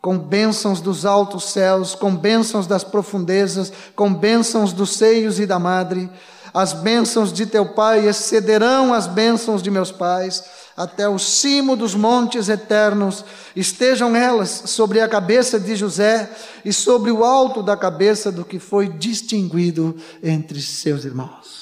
[0.00, 5.58] com bênçãos dos altos céus, com bênçãos das profundezas, com bênçãos dos seios e da
[5.58, 6.10] madre.
[6.54, 10.42] As bênçãos de teu pai excederão as bênçãos de meus pais,
[10.76, 13.24] até o cimo dos montes eternos.
[13.54, 16.30] Estejam elas sobre a cabeça de José
[16.64, 21.60] e sobre o alto da cabeça do que foi distinguido entre seus irmãos.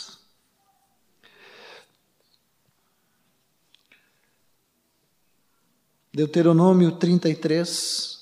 [6.14, 8.18] Deuteronômio 33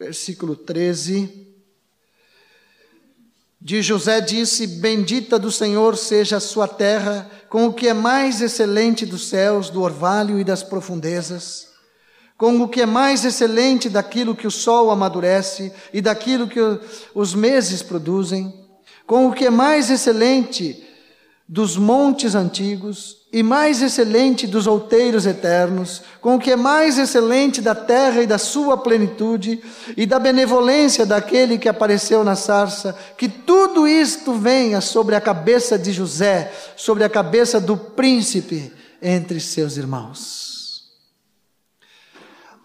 [0.00, 1.46] versículo 13.
[3.60, 8.40] De José disse: Bendita do Senhor seja a sua terra, com o que é mais
[8.40, 11.68] excelente dos céus, do orvalho e das profundezas,
[12.38, 16.60] com o que é mais excelente daquilo que o sol amadurece e daquilo que
[17.14, 18.50] os meses produzem,
[19.06, 20.82] com o que é mais excelente
[21.46, 27.60] dos montes antigos e mais excelente dos outeiros eternos, com o que é mais excelente
[27.60, 29.62] da terra e da sua plenitude,
[29.96, 35.78] e da benevolência daquele que apareceu na sarça, que tudo isto venha sobre a cabeça
[35.78, 40.90] de José, sobre a cabeça do príncipe entre seus irmãos.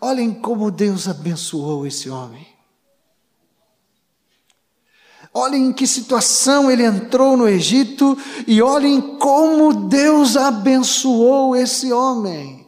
[0.01, 2.54] Olhem como Deus abençoou esse homem.
[5.37, 8.17] Olhem em que situação ele entrou no Egito
[8.47, 12.65] e olhem como Deus abençoou esse homem.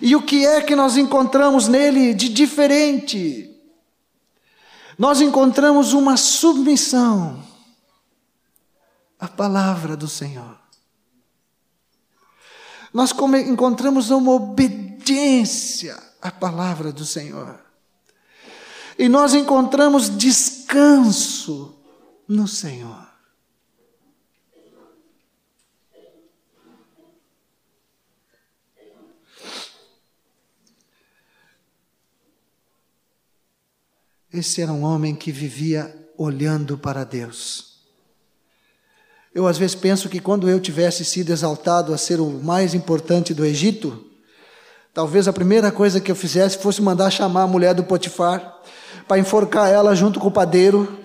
[0.00, 3.50] E o que é que nós encontramos nele de diferente?
[4.96, 7.42] Nós encontramos uma submissão
[9.18, 10.56] à palavra do Senhor.
[12.94, 13.12] Nós
[13.44, 17.69] encontramos uma obediência à palavra do Senhor
[18.98, 21.74] e nós encontramos descanso
[22.28, 23.10] no Senhor.
[34.32, 37.80] Esse era um homem que vivia olhando para Deus.
[39.34, 43.34] Eu às vezes penso que quando eu tivesse sido exaltado a ser o mais importante
[43.34, 44.04] do Egito,
[44.94, 48.60] talvez a primeira coisa que eu fizesse fosse mandar chamar a mulher do Potifar
[49.10, 50.96] para enforcar ela junto com o padeiro.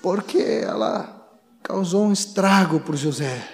[0.00, 1.28] Porque ela
[1.60, 3.50] causou um estrago para José.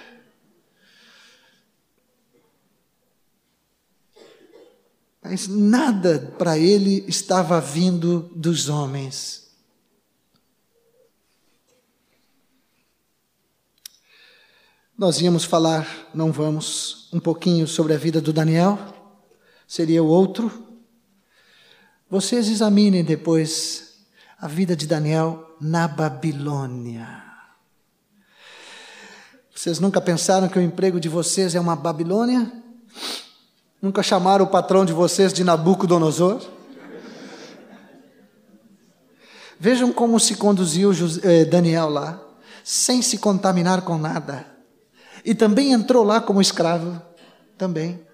[5.23, 9.51] Mas nada para ele estava vindo dos homens.
[14.95, 19.02] Nós íamos falar, não vamos, um pouquinho sobre a vida do Daniel
[19.67, 20.51] seria o outro.
[22.09, 24.05] Vocês examinem depois
[24.39, 27.23] a vida de Daniel na Babilônia.
[29.55, 32.51] Vocês nunca pensaram que o emprego de vocês é uma Babilônia?
[33.81, 36.41] Nunca chamaram o patrão de vocês de Nabucodonosor?
[39.59, 40.91] Vejam como se conduziu
[41.23, 42.21] eh, Daniel lá,
[42.63, 44.45] sem se contaminar com nada.
[45.23, 47.01] E também entrou lá como escravo,
[47.57, 48.05] também.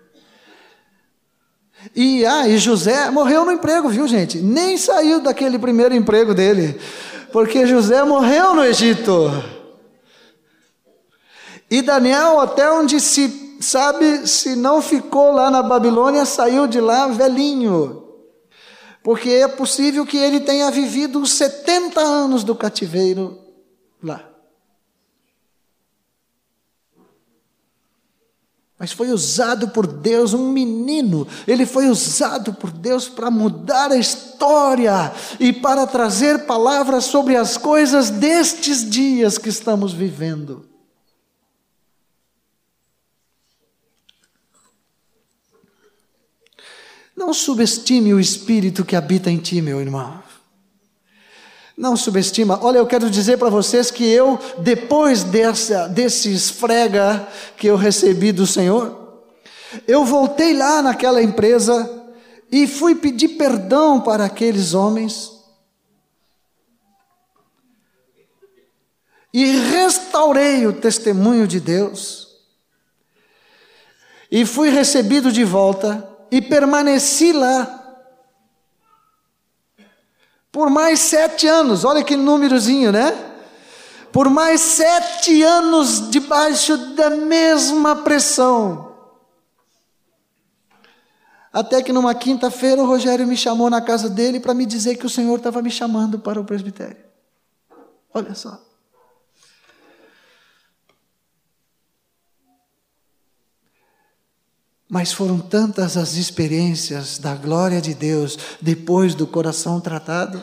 [1.96, 4.40] E, ah, e José morreu no emprego, viu gente?
[4.40, 6.80] Nem saiu daquele primeiro emprego dele,
[7.32, 9.32] porque José morreu no Egito.
[11.70, 17.08] E Daniel, até onde se sabe, se não ficou lá na Babilônia, saiu de lá
[17.08, 18.04] velhinho.
[19.04, 23.38] Porque é possível que ele tenha vivido os 70 anos do cativeiro
[24.04, 24.29] lá.
[28.80, 33.98] Mas foi usado por Deus, um menino, ele foi usado por Deus para mudar a
[33.98, 40.66] história e para trazer palavras sobre as coisas destes dias que estamos vivendo.
[47.18, 50.24] Não subestime o espírito que habita em ti, meu irmão.
[51.80, 52.60] Não subestima.
[52.62, 57.26] Olha, eu quero dizer para vocês que eu, depois dessa, desse esfrega
[57.56, 59.24] que eu recebi do Senhor,
[59.88, 61.90] eu voltei lá naquela empresa
[62.52, 65.32] e fui pedir perdão para aqueles homens.
[69.34, 72.28] E restaurei o testemunho de Deus.
[74.30, 77.79] E fui recebido de volta e permaneci lá
[80.52, 83.28] por mais sete anos, olha que númerozinho, né?
[84.12, 88.90] Por mais sete anos debaixo da mesma pressão.
[91.52, 95.06] Até que numa quinta-feira o Rogério me chamou na casa dele para me dizer que
[95.06, 96.98] o Senhor estava me chamando para o presbitério.
[98.14, 98.69] Olha só.
[104.90, 110.42] Mas foram tantas as experiências da glória de Deus depois do coração tratado,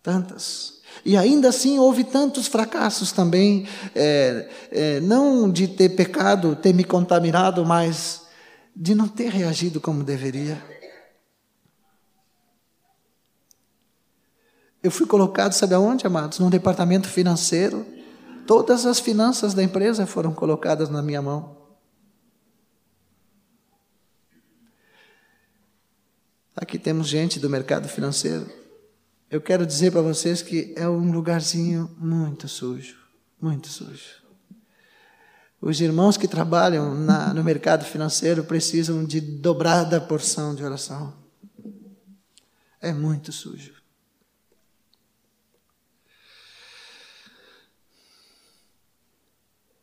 [0.00, 0.78] tantas.
[1.04, 6.84] E ainda assim houve tantos fracassos também, é, é, não de ter pecado, ter me
[6.84, 8.22] contaminado, mas
[8.74, 10.62] de não ter reagido como deveria.
[14.80, 16.38] Eu fui colocado, sabe aonde, amados?
[16.38, 17.84] Num departamento financeiro.
[18.46, 21.57] Todas as finanças da empresa foram colocadas na minha mão.
[26.60, 28.50] Aqui temos gente do mercado financeiro.
[29.30, 32.96] Eu quero dizer para vocês que é um lugarzinho muito sujo,
[33.40, 34.24] muito sujo.
[35.60, 41.14] Os irmãos que trabalham na, no mercado financeiro precisam de dobrada porção de oração.
[42.80, 43.74] É muito sujo.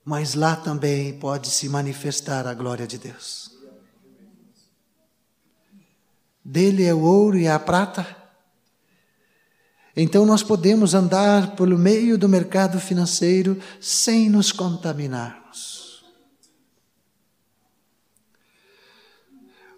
[0.04, 3.55] Mas lá também pode se manifestar a glória de Deus.
[6.48, 8.06] Dele é o ouro e a prata.
[9.98, 16.06] Então nós podemos andar pelo meio do mercado financeiro sem nos contaminarmos.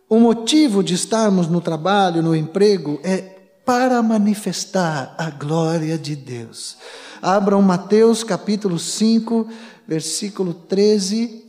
[0.09, 3.17] O motivo de estarmos no trabalho, no emprego, é
[3.65, 6.77] para manifestar a glória de Deus.
[7.21, 9.47] Abram Mateus capítulo 5,
[9.87, 11.46] versículo 13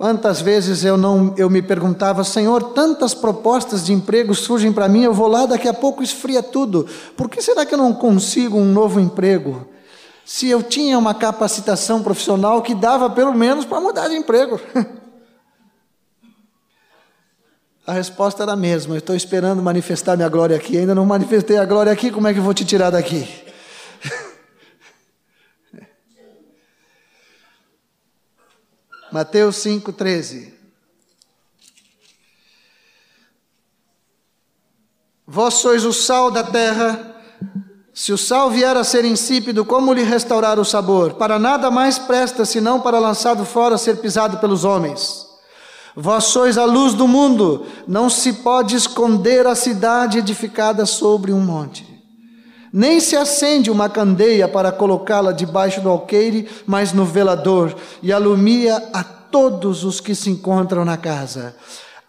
[0.00, 5.02] Quantas vezes eu não eu me perguntava, Senhor, tantas propostas de emprego surgem para mim,
[5.02, 6.86] eu vou lá, daqui a pouco esfria tudo.
[7.14, 9.68] Por que será que eu não consigo um novo emprego?
[10.24, 14.58] Se eu tinha uma capacitação profissional que dava pelo menos para mudar de emprego.
[17.86, 21.58] A resposta era a mesma, eu estou esperando manifestar minha glória aqui, ainda não manifestei
[21.58, 23.49] a glória aqui, como é que eu vou te tirar daqui?
[29.12, 30.52] Mateus 5,13.
[35.26, 37.16] Vós sois o sal da terra.
[37.92, 41.14] Se o sal vier a ser insípido, como lhe restaurar o sabor?
[41.14, 45.26] Para nada mais presta senão para lançado fora ser pisado pelos homens.
[45.96, 47.66] Vós sois a luz do mundo.
[47.88, 51.89] Não se pode esconder a cidade edificada sobre um monte.
[52.72, 58.90] Nem se acende uma candeia para colocá-la debaixo do alqueire, mas no velador, e alumia
[58.92, 61.54] a todos os que se encontram na casa.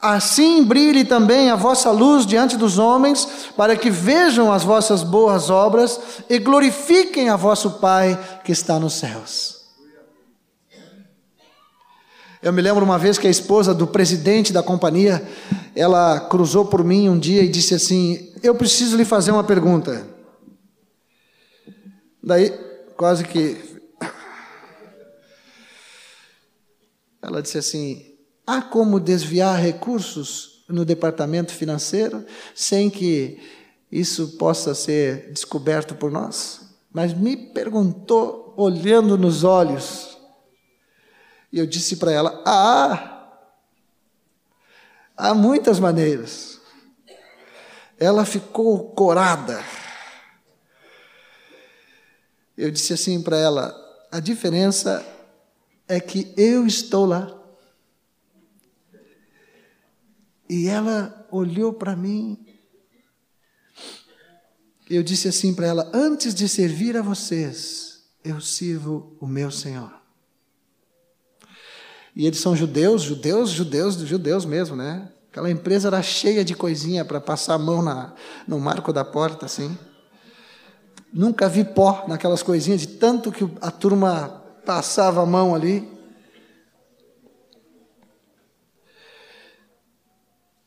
[0.02, 5.50] Assim brilhe também a vossa luz diante dos homens, para que vejam as vossas boas
[5.50, 6.00] obras
[6.30, 9.62] e glorifiquem a vosso Pai que está nos céus.
[12.42, 15.24] Eu me lembro uma vez que a esposa do presidente da companhia,
[15.76, 20.21] ela cruzou por mim um dia e disse assim: Eu preciso lhe fazer uma pergunta.
[22.24, 22.52] Daí,
[22.96, 23.82] quase que.
[27.22, 28.16] Ela disse assim:
[28.46, 33.40] há como desviar recursos no departamento financeiro sem que
[33.92, 36.62] isso possa ser descoberto por nós?
[36.94, 40.18] Mas me perguntou, olhando nos olhos,
[41.52, 43.40] e eu disse para ela: ah,
[45.18, 46.60] há muitas maneiras.
[47.98, 49.64] Ela ficou corada
[52.58, 53.76] eu disse assim para ela:
[54.12, 55.06] a diferença
[55.88, 57.38] é que eu estou lá.
[60.50, 62.46] E ela olhou para mim.
[64.90, 70.02] Eu disse assim para ela: antes de servir a vocês, eu sirvo o meu Senhor.
[72.14, 75.10] E eles são judeus, judeus, judeus, judeus mesmo, né?
[75.32, 78.14] Aquela empresa era cheia de coisinha para passar a mão na,
[78.46, 79.78] no marco da porta, assim.
[81.14, 85.90] Nunca vi pó naquelas coisinhas, de tanto que a turma passava a mão ali.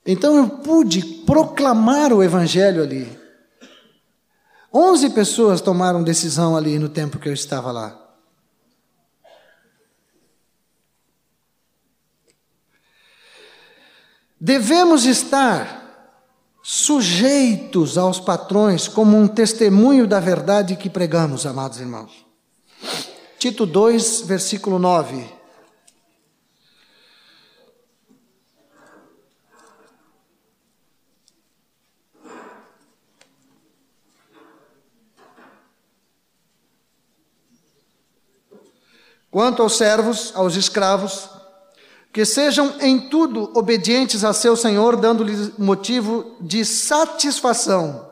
[0.06, 3.18] Então eu pude proclamar o Evangelho ali.
[4.72, 8.00] Onze pessoas tomaram decisão ali no tempo que eu estava lá.
[14.38, 15.83] Devemos estar
[16.66, 22.24] sujeitos aos patrões como um testemunho da verdade que pregamos, amados irmãos.
[23.38, 25.26] Tito 2, versículo 9.
[39.30, 41.28] Quanto aos servos, aos escravos,
[42.14, 48.08] que sejam em tudo obedientes a seu Senhor, dando-lhes motivo de satisfação.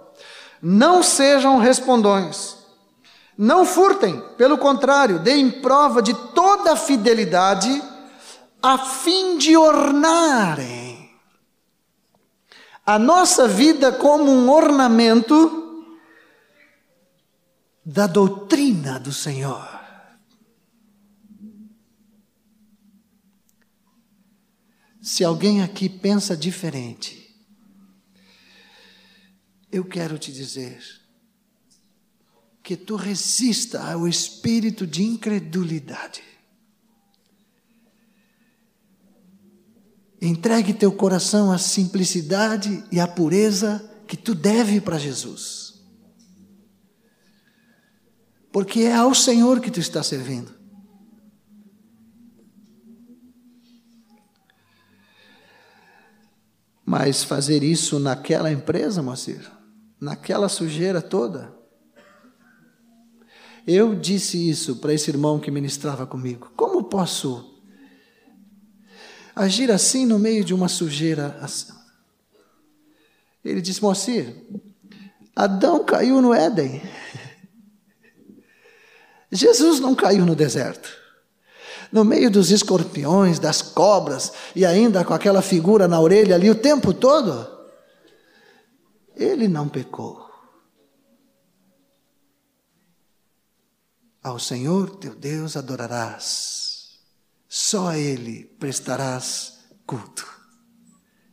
[0.60, 2.56] Não sejam respondões.
[3.38, 7.80] Não furtem, pelo contrário, deem prova de toda fidelidade,
[8.60, 10.92] a fim de ornarem
[12.84, 15.86] a nossa vida como um ornamento
[17.84, 19.81] da doutrina do Senhor.
[25.02, 27.34] Se alguém aqui pensa diferente,
[29.70, 30.80] eu quero te dizer
[32.62, 36.22] que tu resista ao espírito de incredulidade.
[40.20, 45.82] Entregue teu coração à simplicidade e à pureza que tu deve para Jesus.
[48.52, 50.61] Porque é ao Senhor que tu está servindo.
[56.92, 59.50] Mas fazer isso naquela empresa, Moacir,
[59.98, 61.50] naquela sujeira toda.
[63.66, 66.52] Eu disse isso para esse irmão que ministrava comigo.
[66.54, 67.58] Como posso
[69.34, 71.72] agir assim no meio de uma sujeira assim?
[73.42, 74.44] Ele disse, Moacir,
[75.34, 76.82] Adão caiu no Éden.
[79.32, 81.01] Jesus não caiu no deserto
[81.92, 86.54] no meio dos escorpiões, das cobras, e ainda com aquela figura na orelha ali o
[86.54, 87.46] tempo todo,
[89.14, 90.30] ele não pecou.
[94.22, 97.00] Ao Senhor teu Deus adorarás,
[97.48, 100.26] só a Ele prestarás culto.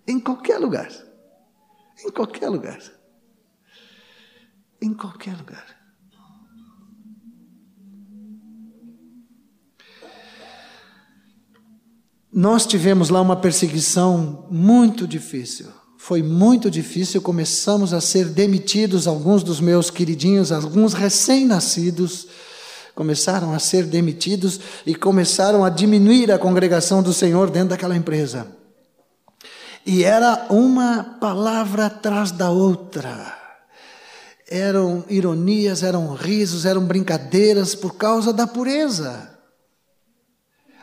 [0.07, 0.89] Em qualquer lugar.
[2.03, 2.81] Em qualquer lugar.
[4.81, 5.78] Em qualquer lugar.
[12.31, 15.67] Nós tivemos lá uma perseguição muito difícil.
[15.97, 22.27] Foi muito difícil, começamos a ser demitidos, alguns dos meus queridinhos, alguns recém-nascidos,
[22.93, 28.47] começaram a ser demitidos e começaram a diminuir a congregação do Senhor dentro daquela empresa.
[29.85, 33.37] E era uma palavra atrás da outra.
[34.47, 39.38] Eram ironias, eram risos, eram brincadeiras por causa da pureza.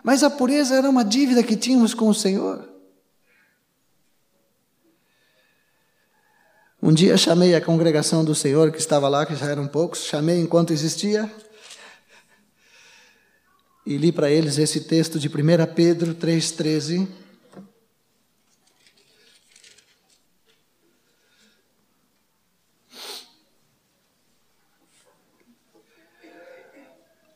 [0.06, 2.64] Mas a pureza era uma dívida que tínhamos com o Senhor.
[6.80, 10.38] Um dia chamei a congregação do Senhor que estava lá, que já eram poucos, chamei
[10.38, 11.28] enquanto existia,
[13.84, 17.08] e li para eles esse texto de 1 Pedro 3,13.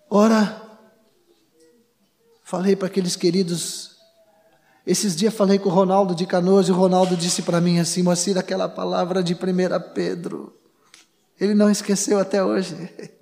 [0.09, 0.70] Ora,
[2.51, 3.93] Falei para aqueles queridos.
[4.85, 8.03] Esses dias falei com o Ronaldo de Canoas e o Ronaldo disse para mim assim:
[8.03, 9.39] Moacir, aquela palavra de 1
[9.95, 10.53] Pedro.
[11.41, 12.93] Ele não esqueceu até hoje.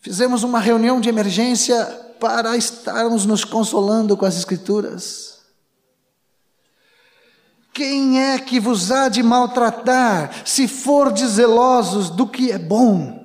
[0.00, 1.84] Fizemos uma reunião de emergência
[2.20, 5.40] para estarmos nos consolando com as Escrituras.
[7.72, 13.15] Quem é que vos há de maltratar, se fordes zelosos do que é bom?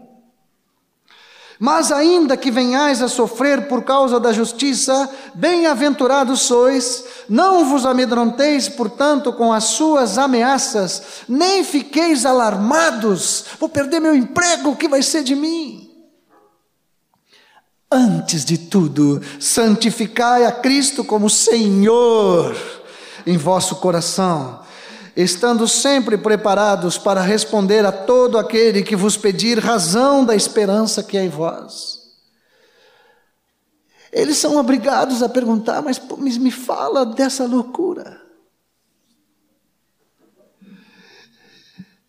[1.64, 8.68] Mas ainda que venhais a sofrer por causa da justiça, bem-aventurados sois, não vos amedronteis,
[8.68, 15.03] portanto, com as suas ameaças, nem fiqueis alarmados, vou perder meu emprego, o que vai
[15.03, 15.88] ser de mim?
[17.91, 22.55] Antes de tudo, santificai a Cristo como Senhor
[23.24, 24.61] em vosso coração
[25.16, 31.18] estando sempre preparados para responder a todo aquele que vos pedir razão da esperança que
[31.18, 31.99] é em vós.
[34.12, 35.99] Eles são obrigados a perguntar, mas
[36.38, 38.22] me fala dessa loucura.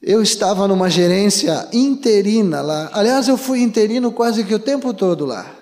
[0.02, 2.90] Eu estava numa gerência interina lá.
[2.92, 5.54] Aliás, eu fui interino quase que o tempo todo lá.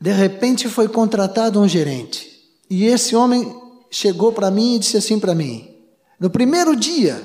[0.00, 2.28] De repente foi contratado um gerente.
[2.68, 3.63] E esse homem
[3.94, 5.72] chegou para mim e disse assim para mim:
[6.18, 7.22] no primeiro dia,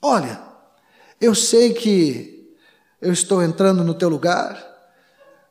[0.00, 0.40] olha,
[1.20, 2.54] eu sei que
[3.02, 4.58] eu estou entrando no teu lugar,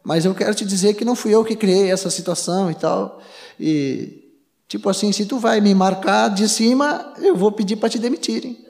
[0.03, 3.22] mas eu quero te dizer que não fui eu que criei essa situação e tal.
[3.59, 4.24] E
[4.68, 8.65] tipo assim, se tu vai me marcar de cima, eu vou pedir para te demitirem.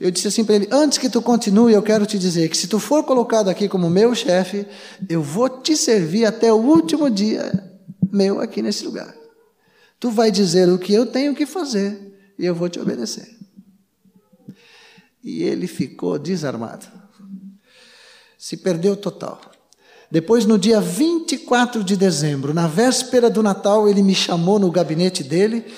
[0.00, 2.66] Eu disse assim para ele: antes que tu continue, eu quero te dizer que se
[2.66, 4.66] tu for colocado aqui como meu chefe,
[5.06, 7.62] eu vou te servir até o último dia
[8.10, 9.23] meu aqui nesse lugar.
[10.04, 11.98] Tu vai dizer o que eu tenho que fazer
[12.38, 13.26] e eu vou te obedecer.
[15.22, 16.84] E ele ficou desarmado.
[18.36, 19.40] Se perdeu total.
[20.10, 25.24] Depois, no dia 24 de dezembro, na véspera do Natal, ele me chamou no gabinete
[25.24, 25.72] dele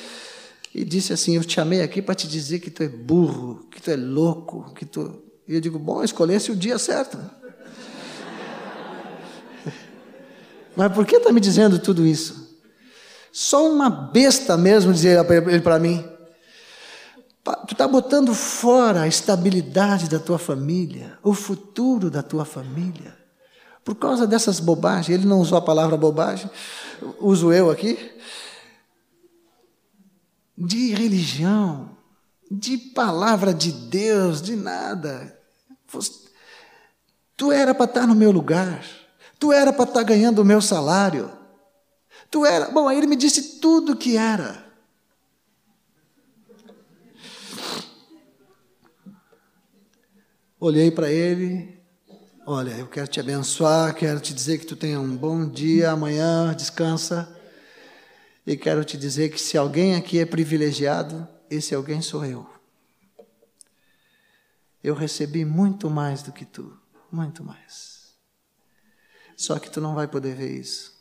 [0.74, 3.81] e disse assim: Eu te chamei aqui para te dizer que tu é burro, que
[3.81, 5.22] tu é louco, que tu.
[5.47, 7.16] E eu digo: Bom, escolhesse o dia certo.
[10.74, 12.45] Mas por que está me dizendo tudo isso?
[13.39, 16.03] Só uma besta mesmo, dizia ele para mim.
[17.68, 23.14] Tu está botando fora a estabilidade da tua família, o futuro da tua família.
[23.84, 26.51] Por causa dessas bobagens, ele não usou a palavra bobagem,
[27.20, 27.99] uso eu aqui.
[30.57, 31.91] De religião,
[32.51, 35.39] de palavra de Deus, de nada.
[37.37, 38.82] Tu era para estar no meu lugar,
[39.39, 41.36] tu era para estar ganhando o meu salário.
[42.31, 42.68] Tu era.
[42.70, 44.66] Bom, aí ele me disse tudo o que era.
[50.59, 51.79] Olhei para ele,
[52.47, 56.55] olha, eu quero te abençoar, quero te dizer que tu tenha um bom dia amanhã,
[56.55, 57.33] descansa.
[58.47, 62.49] E quero te dizer que se alguém aqui é privilegiado, esse alguém sou eu.
[64.83, 66.77] Eu recebi muito mais do que tu,
[67.12, 68.14] muito mais.
[69.37, 70.95] Só que tu não vai poder ver isso.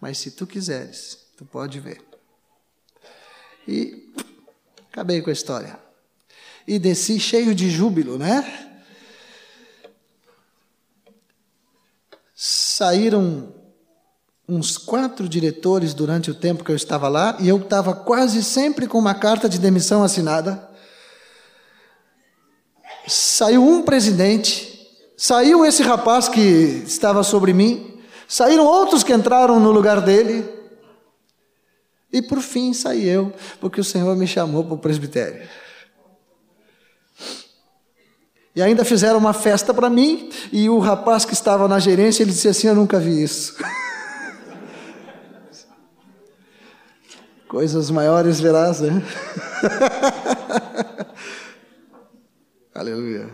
[0.00, 2.02] Mas se tu quiseres, tu pode ver.
[3.66, 4.12] E
[4.90, 5.78] acabei com a história.
[6.66, 8.80] E desci cheio de júbilo, né?
[12.34, 13.54] Saíram
[14.48, 18.86] uns quatro diretores durante o tempo que eu estava lá, e eu estava quase sempre
[18.86, 20.66] com uma carta de demissão assinada.
[23.06, 27.97] Saiu um presidente, saiu esse rapaz que estava sobre mim,
[28.28, 30.46] Saíram outros que entraram no lugar dele.
[32.12, 35.48] E por fim saí eu, porque o Senhor me chamou para o presbitério.
[38.54, 42.32] E ainda fizeram uma festa para mim, e o rapaz que estava na gerência, ele
[42.32, 43.56] disse assim: Eu nunca vi isso.
[47.46, 49.02] Coisas maiores verás, né?
[52.74, 53.30] Aleluia.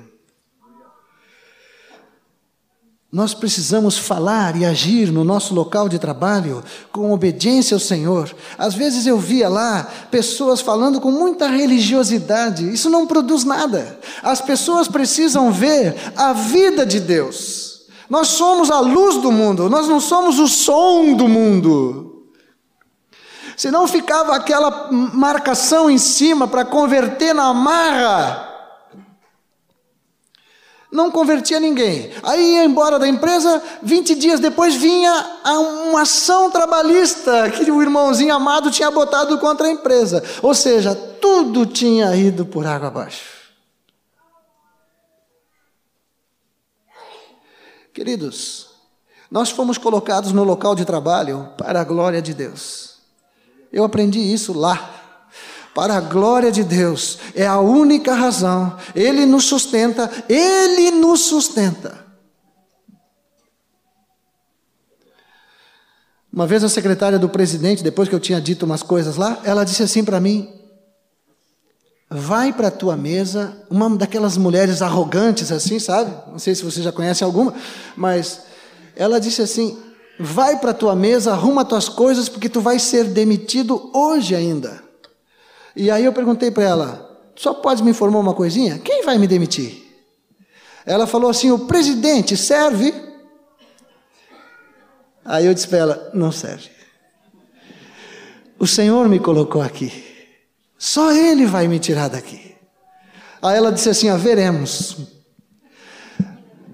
[3.14, 8.34] Nós precisamos falar e agir no nosso local de trabalho com obediência ao Senhor.
[8.58, 14.00] Às vezes eu via lá pessoas falando com muita religiosidade, isso não produz nada.
[14.20, 17.82] As pessoas precisam ver a vida de Deus.
[18.10, 22.24] Nós somos a luz do mundo, nós não somos o som do mundo.
[23.56, 28.53] Senão ficava aquela marcação em cima para converter na marra
[30.94, 32.12] não convertia ninguém.
[32.22, 35.40] Aí ia embora da empresa, 20 dias depois vinha
[35.88, 40.22] uma ação trabalhista que o irmãozinho amado tinha botado contra a empresa.
[40.40, 43.34] Ou seja, tudo tinha ido por água abaixo.
[47.92, 48.68] Queridos,
[49.28, 52.98] nós fomos colocados no local de trabalho para a glória de Deus.
[53.72, 54.93] Eu aprendi isso lá
[55.74, 57.18] para a glória de Deus.
[57.34, 58.76] É a única razão.
[58.94, 62.04] Ele nos sustenta, ele nos sustenta.
[66.32, 69.64] Uma vez a secretária do presidente, depois que eu tinha dito umas coisas lá, ela
[69.64, 70.52] disse assim para mim:
[72.10, 76.12] Vai para a tua mesa, uma daquelas mulheres arrogantes assim, sabe?
[76.30, 77.54] Não sei se você já conhece alguma,
[77.96, 78.42] mas
[78.96, 79.78] ela disse assim:
[80.18, 84.83] Vai para a tua mesa, arruma tuas coisas, porque tu vai ser demitido hoje ainda.
[85.76, 88.78] E aí eu perguntei para ela: só pode me informar uma coisinha?
[88.78, 89.82] Quem vai me demitir?
[90.86, 92.94] Ela falou assim: o presidente serve?
[95.24, 96.70] Aí eu disse para ela: não serve.
[98.58, 99.92] O Senhor me colocou aqui.
[100.78, 102.54] Só Ele vai me tirar daqui.
[103.42, 104.96] Aí ela disse assim: ah, veremos.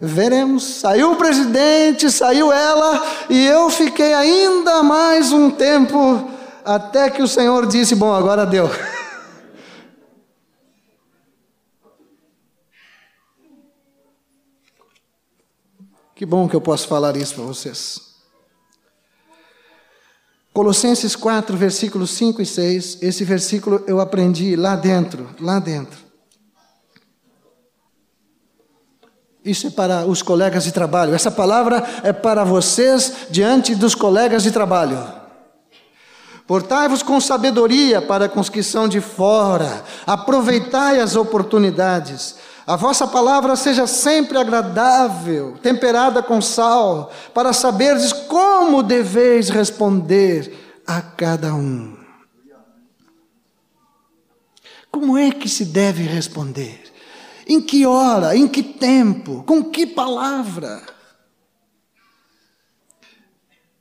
[0.00, 0.64] Veremos.
[0.64, 6.30] Saiu o presidente, saiu ela, e eu fiquei ainda mais um tempo
[6.74, 8.68] até que o Senhor disse: Bom, agora deu.
[16.14, 18.10] Que bom que eu posso falar isso para vocês.
[20.52, 22.98] Colossenses 4, versículos 5 e 6.
[23.00, 25.98] Esse versículo eu aprendi lá dentro, lá dentro.
[29.42, 31.14] Isso é para os colegas de trabalho.
[31.14, 35.19] Essa palavra é para vocês diante dos colegas de trabalho.
[36.50, 42.34] Portai-vos com sabedoria para que são de fora, aproveitai as oportunidades.
[42.66, 50.52] A vossa palavra seja sempre agradável, temperada com sal, para saberdes como deveis responder
[50.84, 51.96] a cada um.
[54.90, 56.82] Como é que se deve responder?
[57.46, 58.36] Em que hora?
[58.36, 59.44] Em que tempo?
[59.46, 60.82] Com que palavra?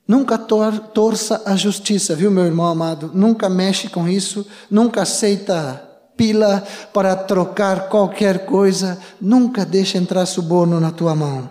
[0.09, 3.11] Nunca tor torça a justiça, viu, meu irmão amado?
[3.13, 5.87] Nunca mexe com isso, nunca aceita
[6.17, 11.47] pila para trocar qualquer coisa, nunca deixa entrar suborno na tua mão.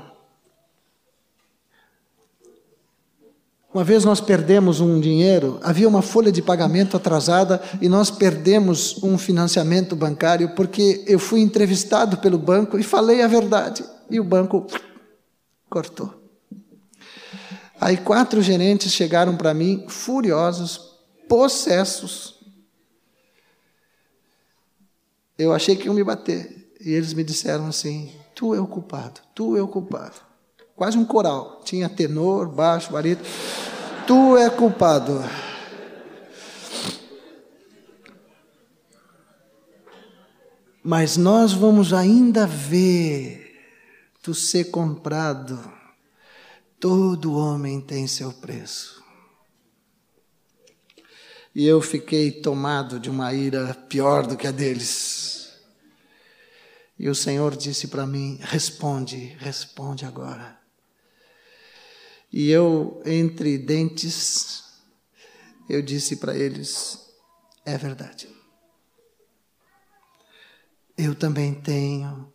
[3.72, 9.00] Uma vez nós perdemos um dinheiro, havia uma folha de pagamento atrasada e nós perdemos
[9.04, 14.24] um financiamento bancário porque eu fui entrevistado pelo banco e falei a verdade e o
[14.24, 14.66] banco
[15.70, 16.17] cortou.
[17.81, 20.97] Aí quatro gerentes chegaram para mim, furiosos,
[21.29, 22.35] possessos.
[25.39, 26.72] Eu achei que iam me bater.
[26.81, 30.16] E eles me disseram assim: Tu é o culpado, tu é o culpado.
[30.74, 31.61] Quase um coral.
[31.64, 33.22] Tinha tenor, baixo, barito.
[34.07, 35.22] Tu é culpado.
[40.83, 43.57] Mas nós vamos ainda ver
[44.22, 45.78] tu ser comprado
[46.81, 49.03] Todo homem tem seu preço.
[51.53, 55.59] E eu fiquei tomado de uma ira pior do que a deles.
[56.97, 60.57] E o Senhor disse para mim: responde, responde agora.
[62.33, 64.64] E eu, entre dentes,
[65.68, 67.11] eu disse para eles:
[67.64, 68.29] é verdade.
[70.97, 72.33] Eu também tenho,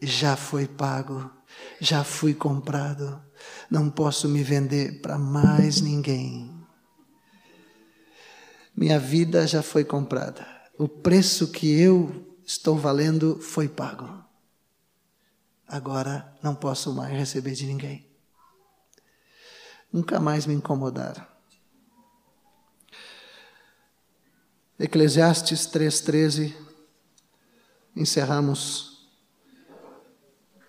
[0.00, 1.28] já foi pago,
[1.80, 3.20] já fui comprado
[3.70, 6.50] não posso me vender para mais ninguém.
[8.76, 10.46] Minha vida já foi comprada.
[10.76, 14.24] O preço que eu estou valendo foi pago.
[15.68, 18.06] Agora não posso mais receber de ninguém.
[19.92, 21.24] Nunca mais me incomodaram.
[24.78, 26.54] Eclesiastes 3,13.
[27.94, 29.06] Encerramos.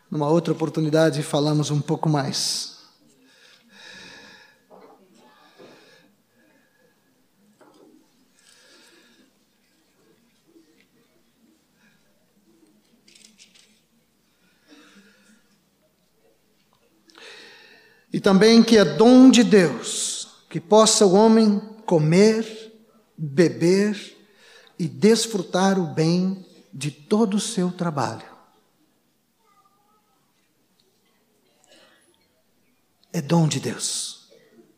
[0.10, 2.81] Numa outra oportunidade falamos um pouco mais.
[18.14, 22.46] E também que é dom de Deus que possa o homem comer,
[23.18, 24.18] beber
[24.78, 28.30] e desfrutar o bem de todo o seu trabalho.
[33.14, 34.30] É dom de Deus.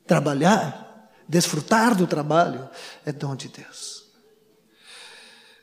[0.05, 2.69] Trabalhar, desfrutar do trabalho,
[3.03, 4.03] é dom de Deus.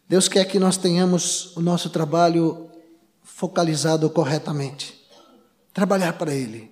[0.09, 2.69] Deus quer que nós tenhamos o nosso trabalho
[3.23, 5.09] focalizado corretamente.
[5.73, 6.70] Trabalhar para Ele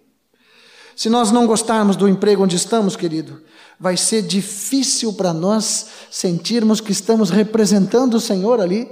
[0.98, 3.40] se nós não gostarmos do emprego onde estamos, querido,
[3.78, 8.90] vai ser difícil para nós sentirmos que estamos representando o Senhor ali.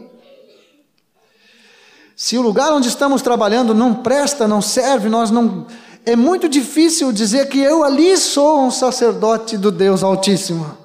[2.15, 5.67] Se o lugar onde estamos trabalhando não presta, não serve, nós não.
[6.05, 10.79] É muito difícil dizer que eu ali sou um sacerdote do Deus Altíssimo.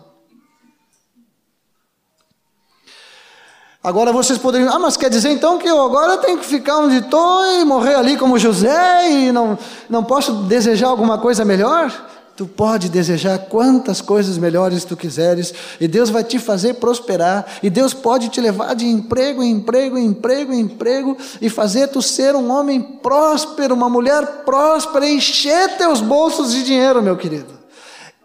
[3.84, 6.98] Agora vocês poderiam, ah, mas quer dizer então que eu agora tenho que ficar onde
[6.98, 9.58] estou e morrer ali como José e não,
[9.90, 11.92] não posso desejar alguma coisa melhor?
[12.38, 17.70] Tu pode desejar quantas coisas melhores tu quiseres, e Deus vai te fazer prosperar, e
[17.70, 22.02] Deus pode te levar de emprego em emprego, em emprego, em emprego, e fazer tu
[22.02, 27.60] ser um homem próspero, uma mulher próspera, encher teus bolsos de dinheiro, meu querido.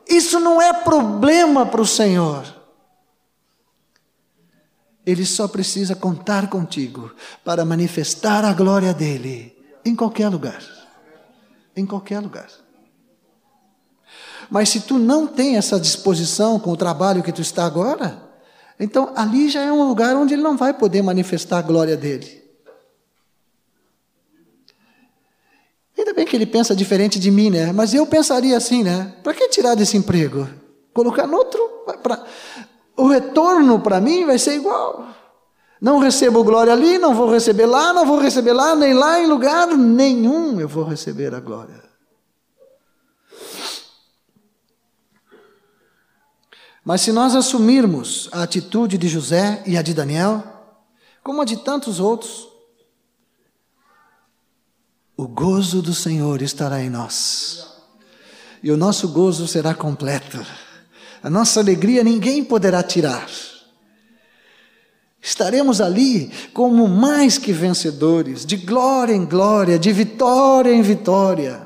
[0.09, 2.56] Isso não é problema para o Senhor.
[5.07, 10.61] Ele só precisa contar contigo para manifestar a glória dele em qualquer lugar.
[11.77, 12.49] Em qualquer lugar.
[14.51, 18.21] Mas se tu não tem essa disposição com o trabalho que tu está agora,
[18.81, 22.45] então ali já é um lugar onde ele não vai poder manifestar a glória dele.
[25.97, 27.73] Ainda bem que ele pensa diferente de mim, né?
[27.73, 29.15] Mas eu pensaria assim, né?
[29.23, 30.49] Para que tirar desse emprego?
[30.93, 31.61] Colocar no outro?
[32.97, 35.07] o retorno para mim vai ser igual.
[35.81, 39.27] Não recebo glória ali, não vou receber lá, não vou receber lá, nem lá em
[39.27, 41.85] lugar nenhum eu vou receber a glória.
[46.83, 50.43] Mas se nós assumirmos a atitude de José e a de Daniel,
[51.23, 52.49] como a de tantos outros,
[55.17, 57.67] o gozo do Senhor estará em nós.
[58.63, 60.39] E o nosso gozo será completo.
[61.27, 63.29] A nossa alegria ninguém poderá tirar.
[65.21, 71.66] Estaremos ali como mais que vencedores, de glória em glória, de vitória em vitória,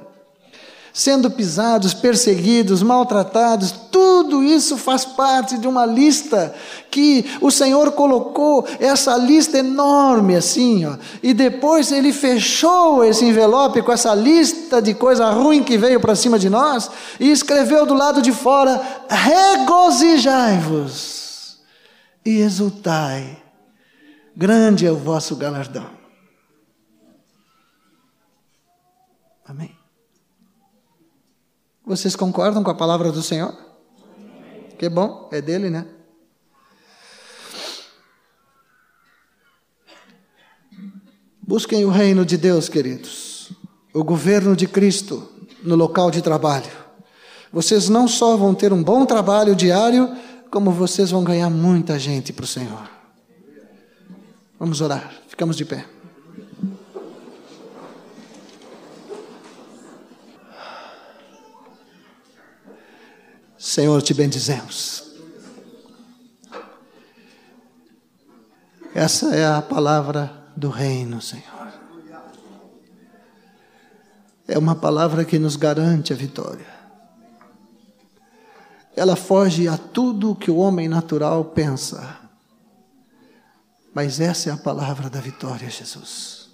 [0.93, 6.53] sendo pisados, perseguidos, maltratados, tudo isso faz parte de uma lista
[6.91, 13.81] que o Senhor colocou, essa lista enorme assim, ó, e depois ele fechou esse envelope
[13.83, 17.95] com essa lista de coisa ruim que veio para cima de nós e escreveu do
[17.95, 18.79] lado de fora:
[19.09, 21.61] regozijai-vos
[22.25, 23.41] e exultai
[24.41, 25.91] grande é o vosso galardão.
[29.45, 29.77] Amém.
[31.91, 33.53] Vocês concordam com a palavra do Senhor?
[34.79, 35.85] Que bom, é dele, né?
[41.43, 43.51] Busquem o reino de Deus, queridos,
[43.93, 45.29] o governo de Cristo
[45.65, 46.71] no local de trabalho.
[47.53, 50.17] Vocês não só vão ter um bom trabalho diário,
[50.49, 52.89] como vocês vão ganhar muita gente para o Senhor.
[54.61, 55.13] Vamos orar.
[55.27, 55.85] Ficamos de pé.
[63.61, 65.13] Senhor, te bendizemos.
[68.95, 71.45] Essa é a palavra do reino, Senhor.
[74.49, 76.67] É uma palavra que nos garante a vitória.
[78.97, 82.21] Ela foge a tudo que o homem natural pensa
[83.93, 86.49] mas essa é a palavra da vitória, Jesus.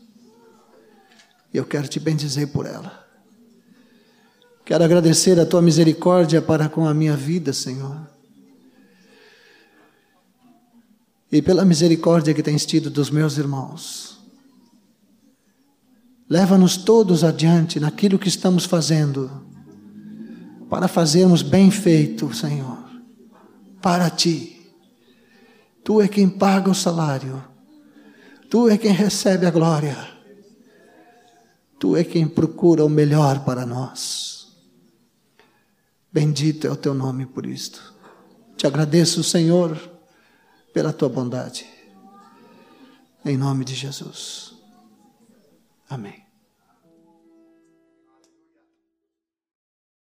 [1.52, 3.05] E eu quero te bendizer por ela.
[4.66, 8.06] Quero agradecer a tua misericórdia para com a minha vida, Senhor.
[11.32, 14.20] E pela misericórdia que tens tido dos meus irmãos.
[16.28, 19.30] Leva-nos todos adiante naquilo que estamos fazendo,
[20.68, 22.78] para fazermos bem feito, Senhor,
[23.80, 24.56] para ti
[25.86, 27.44] Tu é quem paga o salário.
[28.50, 29.96] Tu é quem recebe a glória.
[31.78, 34.35] Tu é quem procura o melhor para nós.
[36.16, 37.94] Bendito é o teu nome por isto.
[38.56, 39.78] Te agradeço, Senhor,
[40.72, 41.66] pela tua bondade.
[43.22, 44.54] Em nome de Jesus.
[45.90, 46.25] Amém.